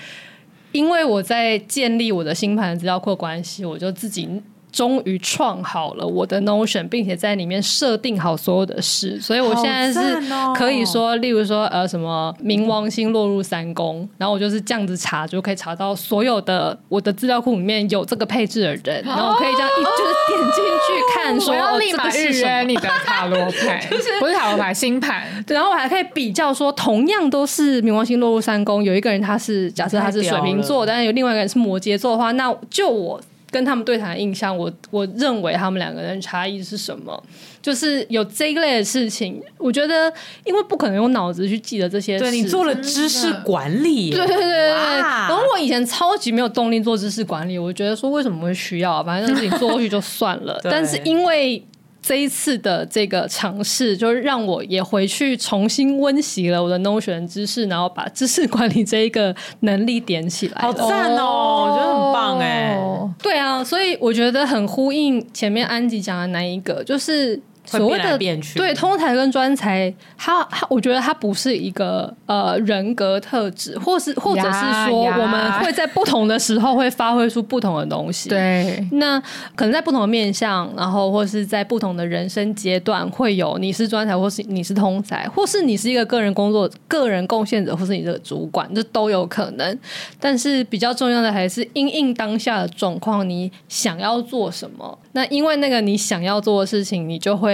[0.72, 4.42] 因为我在建立我的星盘资料库关系，我就自己。
[4.72, 10.22] 终于创好了我的 Notion，并且在里面设定好所有的事，所以我现在是
[10.56, 23.86] 可以说，例如说呃什么冥王星落入三宫，然后我就是这样子查，就可以查到所有的我的资料库里面有这个配置的人，然后我可以这样一就是点进去看，说我要立马预约你的塔罗牌，
[24.20, 33.20] 不是塔罗牌星盘， 然后我还可以比较说，同样都是冥王星落入三宫，有一个人他是假设他是水瓶座，但是有另外一个人是摩羯座的话，那就我。
[33.52, 37.22] 跟他们对谈的印象，我我认为他们两个人差异是什么？
[37.62, 40.12] 就是有这一类的事情，我觉得
[40.46, 42.24] 因为不可能用脑子去记得这些事。
[42.24, 49.04] 对，你做了知识管理，对对对然后我以前超级没有动力做知识管理，我觉得说为什么会需要？
[49.04, 50.60] 反正自己做过去就算了。
[50.66, 51.64] 但是因为。
[52.02, 60.62] 这一次的这个尝试，就是让我也回去重新温习了我的 Notion 知识，然后把知识管理这一个能力点起来。
[60.62, 62.78] 好赞哦，哦我觉得很棒哎。
[63.22, 67.40] 对啊，所以我觉得很呼应前面安吉讲的那一个，就是。
[67.64, 68.18] 所谓的
[68.56, 78.30] 对通才跟专才，他他我觉得他不是一个呃人格特质，或是或者是说我们会在不同的时候会发挥出不同的东西。
[78.30, 79.20] 对，那
[79.56, 89.80] 可能在不同的面向，然后或是在不同的人生阶段，会有你是专才，或是你是通才，或是你是一个个人工作、个人贡献者，或是你这个主管，这都有可能。
[90.20, 94.98] 但是比较重要的还是因应当下的状况，你想要做什么？
[95.14, 97.51] 那因为那个你想要做的事情，你就会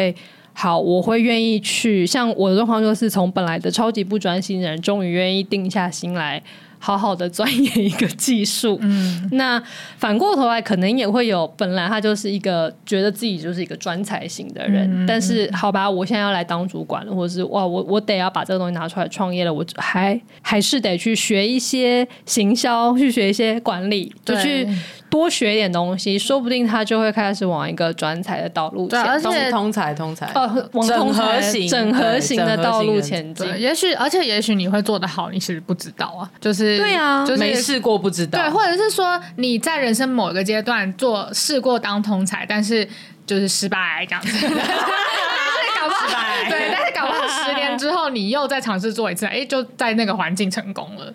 [0.54, 2.06] 好，我会愿意去。
[2.06, 6.42] 像我的状况就是从本来的超级不专心的人，终于愿意定下心来
[6.80, 8.80] 好好的钻研一个技术。
[8.82, 9.62] 嗯，那
[10.00, 24.68] 反过头来，可能也会有本来他就是一个觉得自己就是一个专才型的人，嗯、但是好吧，我现在要来当主管了，或者是哇，我我得要把这个东西拿出来创业了，我还还是得去学一些行销，去学一些管理，就去。
[25.10, 33.48] 多学点东西，说不定他就会开始往一个专才的道路前且通才通才哦，往整合型整合型的道路前进。
[33.58, 36.30] 也许，而且也许你会做得好，你其实不知道啊。
[36.42, 38.40] 就是对啊，就是没试过不知道。
[38.40, 42.88] 对，或者是说你在人生某一个阶段做试过当通才，但是
[43.26, 44.48] 就是失败这样子。
[45.80, 51.14] 搞不好，对，但是搞不好十年之后你又再尝试做一次，哎，就在那个环境成功了。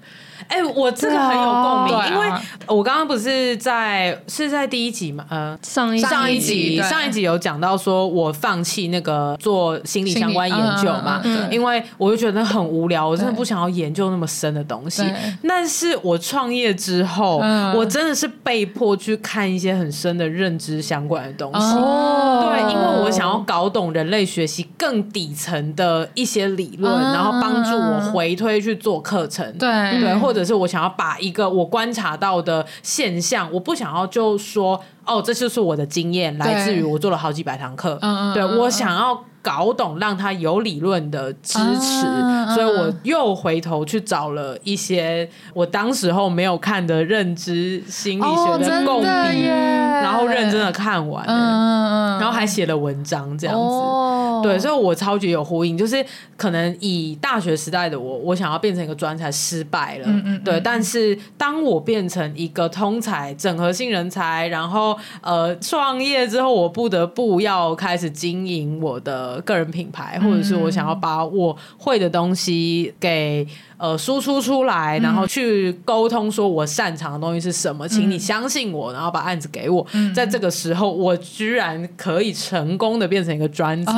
[0.48, 2.28] 哎、欸，我这个很有共鸣，因为
[2.66, 15.02] 我刚刚不是在是在第一集嘛，呃，上一上一集上一集有讲到说我放弃那个做心理相关研究嘛，嗯、因为我就觉得很无聊，我真的不想要研究那么深的东西。
[15.48, 21.76] 但是我创业之后，嗯、我真的是被迫去看一些很深的认知相关的东西。
[21.76, 29.46] 哦、对，因为我想要搞懂人类学习更底层的一些理论，嗯、然后帮助我回推去做课程。
[29.58, 29.70] 对。
[30.02, 37.98] 对，或或者是我想要把一个我观察到的现象，我不想要就说哦，这就是我的经验，来自于我做了好几百堂课。
[38.02, 42.06] 嗯，对，我想要搞懂，让他有理论的支持，
[42.54, 54.42] 所以我又回头去找了一些我当时候没有看的认知心理学的共笔，然后认真的看完，嗯，然后还写了文章这样子。
[54.42, 56.04] 对，所以我超级有呼应，就是
[56.36, 60.60] 可能以大学时代的我，我想要变成一个专才失败了，嗯嗯嗯对。
[60.60, 79.86] 但是当我变成一个通才、整合性人才，然后呃创业之后，我不得不要开始经营我的个人品牌，或者是我想要把我会的东西给呃输出出来，然后去沟通说我擅长的东西是什么，请你相信我，然后把案子给我。
[80.14, 83.92] 在这个时候，我居然可以成功的变成一个专才。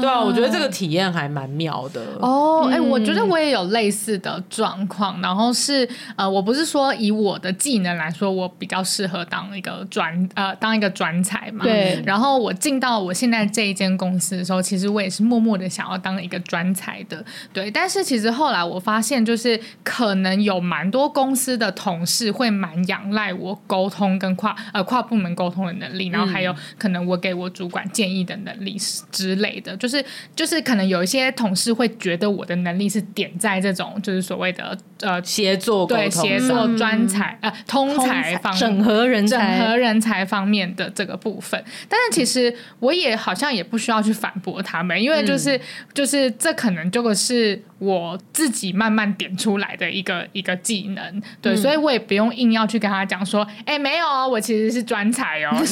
[0.00, 2.68] 对啊，我觉得这个体验还蛮妙的哦。
[2.70, 5.20] 哎、欸，我觉得我也有类似的状况。
[5.20, 11.64] 然后是呃，我不是说以我的技能来说，我比较适合当一个专呃当一个专才嘛。
[11.64, 12.02] 对。
[12.06, 17.24] 然后我进到我现在这一间公司的时候，其实我也是默默的想要当一个专才的。
[17.52, 17.70] 对。
[17.70, 28.76] 但是其实后来我发现，就是可能有蛮多公司的同事会蛮仰赖我沟通跟跨呃跨部门沟通的能力，然后还有可能我给我主管建议的能力
[29.10, 29.89] 之类的，就是
[30.36, 45.60] 就是可能有一些同事会觉得我的能力是点在这种就是所谓的呃协作对协作专才呃通才方面整合人才整合人才方面的这个部分，但是其实我也好像也不需要去反驳他们，因为就是、嗯、
[45.94, 55.56] 就是这可能这个是我自己慢慢点出来的一个一个技能，对，嗯、所以我也不用硬要去跟他讲说，哎、欸，没有哦，我其实是专才哦。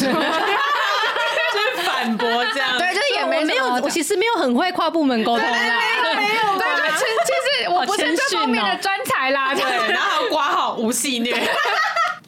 [1.50, 11.34] 就是反驳这样，对，就是也没没有，我其实没有很会跨部门沟通啦，没有，没有，对，其实其实我不是这方面的专才啦，对，然后挂号无戏谑。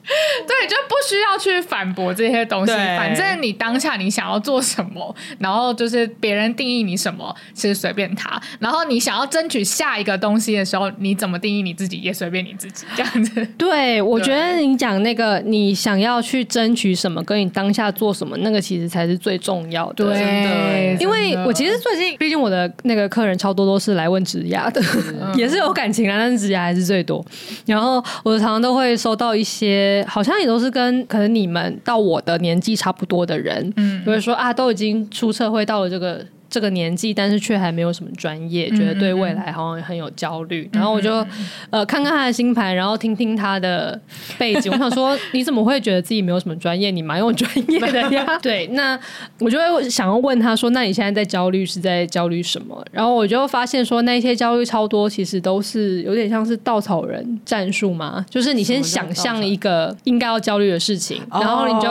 [0.47, 2.73] 对，就不需要去反驳这些东西。
[2.73, 8.41] 反正你当下你想要做什么，然后就是别人定义你什么，其实随便他。
[8.59, 13.47] 然后你想要争取下一个东西的时候，你怎么定义你自己也随便你自己这样子。
[13.57, 20.05] 对，我觉得你讲那个你想要去争取什么，跟你当下做什么，那个其实才是最重要的。
[20.05, 24.81] 对，因为我其实最近，毕竟我的那个客人超多都是来问职涯的，
[25.21, 27.25] 嗯、 也是有感情啊，但是职涯还是最多。
[27.67, 30.41] 然后我常常都会收到一些好像。
[30.41, 36.25] 也都是跟可能你们到我的年纪差不多的人，嗯，比如说啊，都已经出社会到了这个。
[36.51, 40.69] 这个年纪，但是却还没有什么专业，嗯、觉得对未来好像很有焦虑。
[40.73, 43.99] 嗯、然后我就、嗯、呃看看他的星盘，然后听听他的
[44.37, 44.71] 背景。
[44.73, 46.91] 我想 说，你怎么会觉得自己没有什么专业？
[46.91, 48.27] 你蛮有专业的呀。
[48.43, 48.99] 对，那
[49.39, 58.27] 我就会想要问他说：“那你现在在焦虑是在焦虑什么？”然后我就发现说，那些焦虑超多，其实都是有点像是稻草人战术嘛。
[58.29, 61.89] 就是你先想象一个应该要焦虑的事情，然后你就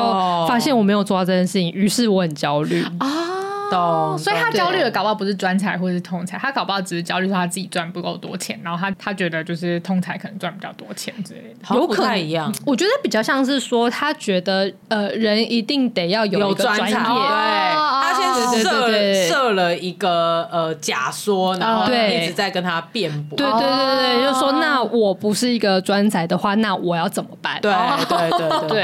[0.47, 3.38] 发现我没有做到这件事情，于是我很焦虑啊。
[3.71, 12.19] 懂，所以他焦虑的搞不好不是专才或是通才，他搞不好只是焦虑说他自己赚不够多钱，然后他他觉得就是通才可能赚比较多钱之类的，有可能。
[12.19, 12.53] 一样。
[12.65, 27.57] 我觉得比较像是说他觉得呃人一定得要有一个专业，对，他先设设了一个呃假说，然后一直在跟他辩驳，对对对对对，就说那我不是一个专才的话，那我要怎么办？
[27.61, 27.71] 对
[28.07, 28.81] 对对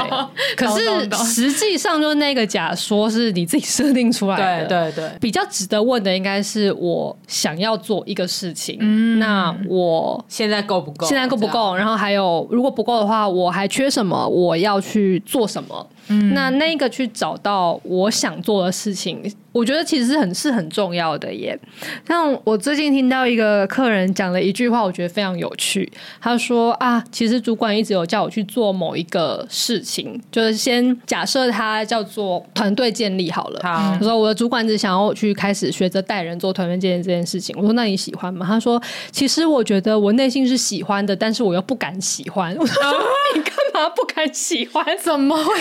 [0.56, 4.66] 可是实际上就是那个假说是你自己设定出来的。
[4.84, 11.06] 对对，比较值得问的应该是我想要做一个事情，嗯，那我现在够不够？
[11.06, 11.74] 现在够不够？
[11.74, 14.26] 然后还有，如果不够的话，我还缺什么？
[14.28, 15.86] 我要去做什么？
[16.08, 19.20] 嗯，那那个去找到我想做的事情，
[19.52, 21.58] 我觉得其实很是很重要的耶。
[22.06, 25.90] 像我最近听到一个客人讲了一句话，我觉得非常有趣。
[26.20, 33.60] 他说啊，其实主管一直有叫我去做某一个事情，就是先假设他叫做团队建立好了。
[33.62, 37.54] 好，我说我的主管只想要我去开始学着带人做团队建立这件事情。
[37.58, 38.46] 我说那你喜欢吗？
[38.46, 38.80] 他说
[39.10, 42.54] 其实我觉得我内心是喜欢的，但是我又不敢喜欢。
[42.58, 42.82] 我说
[43.34, 44.84] 你干嘛不敢喜欢？
[44.98, 45.52] 怎么会？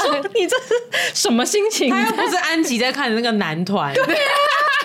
[0.34, 0.74] 你这是
[1.14, 1.90] 什么心情？
[1.90, 3.92] 他又不是安吉在看的那个男团。
[3.94, 4.02] 对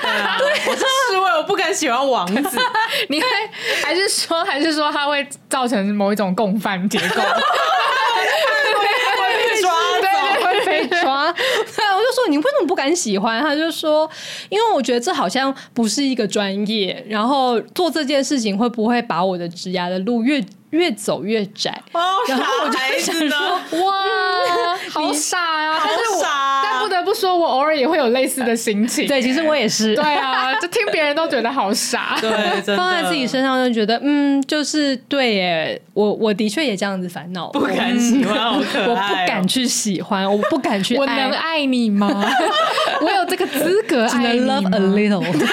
[0.04, 0.38] 啊，
[0.68, 2.58] 我是侍卫，我不敢喜欢王子。
[3.10, 3.28] 你会
[3.84, 7.22] 还是说，还是说他会造成某一种共犯结构？
[9.18, 10.10] 会被抓，对，
[10.44, 11.34] 会被抓。
[11.34, 13.42] 对，我就说你为什么不敢喜欢？
[13.42, 14.10] 他就说，
[14.50, 20.42] 因为我觉得这好像不是一个专业，然后做这件事情会不会把我的职涯的路越
[20.72, 23.94] 越走越窄，哦、然后我就想说，哇，
[24.90, 25.80] 好傻呀、啊！
[25.80, 25.90] 好
[26.20, 26.62] 傻、啊。
[26.64, 29.08] 但不得不说，我偶尔也会有类似的心情。
[29.08, 29.96] 对，其实我也是。
[29.96, 32.18] 对啊，就听别人都觉得好傻。
[32.20, 32.30] 对，
[32.76, 35.82] 放在自己身上就觉得，嗯，就是对耶。
[35.94, 38.54] 我我的确也这样子烦恼，不敢喜欢。
[38.54, 38.60] 我
[38.96, 41.00] 不敢去喜欢，我不敢去爱。
[41.00, 42.08] 我能爱你吗？
[43.02, 45.48] 我有这个资格爱你吗？Love a little。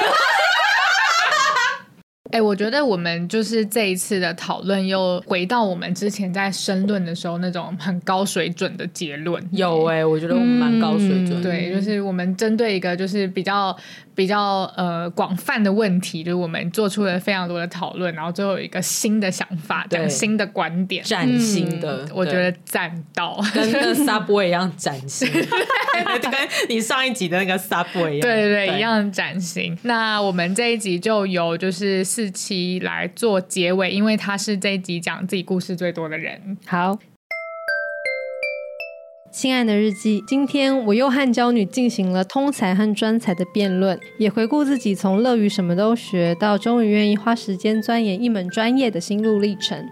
[2.34, 9.40] 哎、欸，我觉得我们就是这一次的讨论，又回到我们之前在申论的时候那种很高水准的结论。
[9.52, 11.42] 有哎、欸，我觉得我们蛮高水准、嗯。
[11.44, 13.76] 对，就是我们针对一个就是比较
[14.14, 26.32] 比较呃广泛的问题，就是我们做出了非常多的讨论，然后最后有一个新的想法，讲新的观点，崭新的，我觉得赞到，跟那个 Subway 一样崭新，跟
[26.68, 29.76] 你上一集的那个 Subway 一样，对对对，对一样崭新。
[29.82, 36.56] 那我们这一集就由就是四期来做结尾，因为他是这一集讲自己故事最多的人。
[36.66, 36.98] 好。
[39.34, 49.84] 亲爱的日记，今天我又和娇女进行了通才和专才的辩论，也回顾自己从乐于什么都学到终于愿意花时间钻研一门专业的心路历程。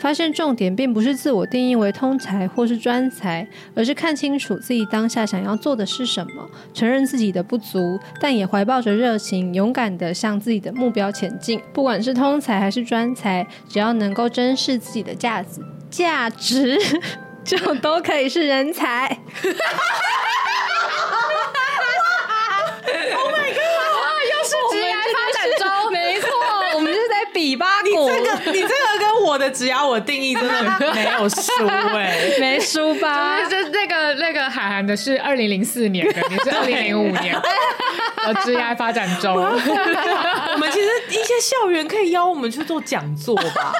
[0.00, 11.60] 发现重点并不是自我定义为通才或是专才，而是看清楚自己当下想要做的是什么，承认自己的不足，但也怀抱着热情，勇敢地向自己的目标前进。
[11.72, 16.78] 不管是通才还是专才，只要能够珍视自己的价值，价值。
[17.46, 19.06] 就都可以是人才。
[23.14, 23.62] Oh my god！
[24.30, 26.28] 又是职涯发展中，没错，
[26.74, 27.88] 我们就是在比八股。
[27.88, 33.42] 你这个，你这个跟我的职涯我定义真的没有输哎、欸，没输吧？
[33.44, 37.38] 就是那个那个海涵的是二零零四年的， 你是二零零五年。
[38.26, 43.72] 我职业发展中， 我们其实一些校园可以邀我们去做讲座吧？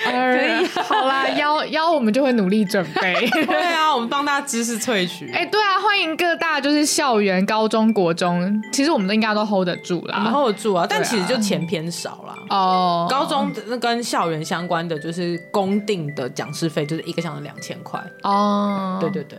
[0.08, 3.28] 可以，好啦， 邀邀我们就会努力准备。
[3.30, 5.30] 对啊，我们帮大家知识萃取。
[5.32, 10.86] 哎、欸，对啊，欢迎各大就是校园、高中国中，其实我们都应该都 hold 得住啦，我们 hold 得住啊。
[10.88, 12.34] 但其实就钱偏少啦。
[12.48, 18.00] 哦、啊，高中那跟校园相关的就是公定的讲师费，就是一个小时两千块。
[18.22, 19.38] 哦，对对对，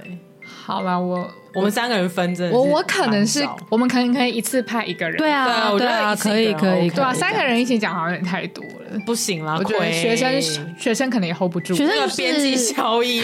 [0.66, 1.30] 好啦，我。
[1.56, 5.18] 我们三个人分着，我我可能是我们可能可以一次派一个人。
[5.18, 6.90] 对啊，我觉得可以可以。
[6.90, 9.56] 对啊，三个人一起讲好像有点太多了，不行啦。
[9.58, 10.42] 我觉得学生
[10.78, 11.76] 学生可能也 hold 不住。
[11.76, 13.24] 学生边际效益 意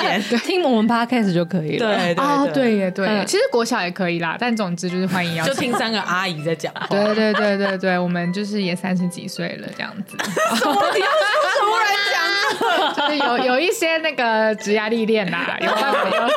[0.00, 1.86] 见，听我们 podcast 就可以了。
[1.86, 3.24] 对啊，对耶对。
[3.26, 5.54] 其实国小也可以啦，但总之就是欢迎邀请。
[5.54, 6.72] 就听三个阿姨在讲。
[6.90, 10.16] 对对对对对，我们就是也三十几岁了这样子。
[10.56, 10.74] 什么？
[10.94, 11.24] 你要说
[11.56, 13.08] 什么来讲？
[13.08, 16.28] 就是有有一些那个职业历练啦，有办法有。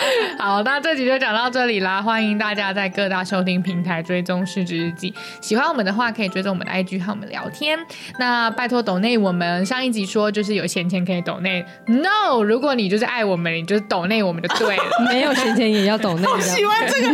[0.38, 2.00] 好，那这集就讲到这里啦。
[2.00, 5.12] 欢迎大家在各大收听平台追踪市值日记。
[5.40, 7.78] 喜欢我们的话，可以追踪我们的 IG 和我们聊天。
[8.18, 11.64] 那拜托抖内，我们上一集说就是有闲钱可以抖内。
[11.86, 14.84] No，如果你就是爱我们，你就是抖内我们就对了。
[15.10, 16.26] 没有闲钱也要抖内。
[16.26, 17.08] 我喜欢这个。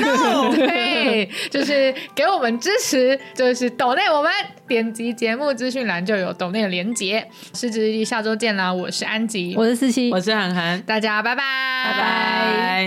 [0.00, 4.30] No， 对，就是给我们支持，就是抖内我们。
[4.68, 7.26] 点击节目资讯栏就有抖内的连结。
[7.54, 8.72] 失职日记下周见啦！
[8.72, 11.42] 我是安吉，我是四七，我是涵涵，大家拜拜，
[11.84, 12.86] 拜拜。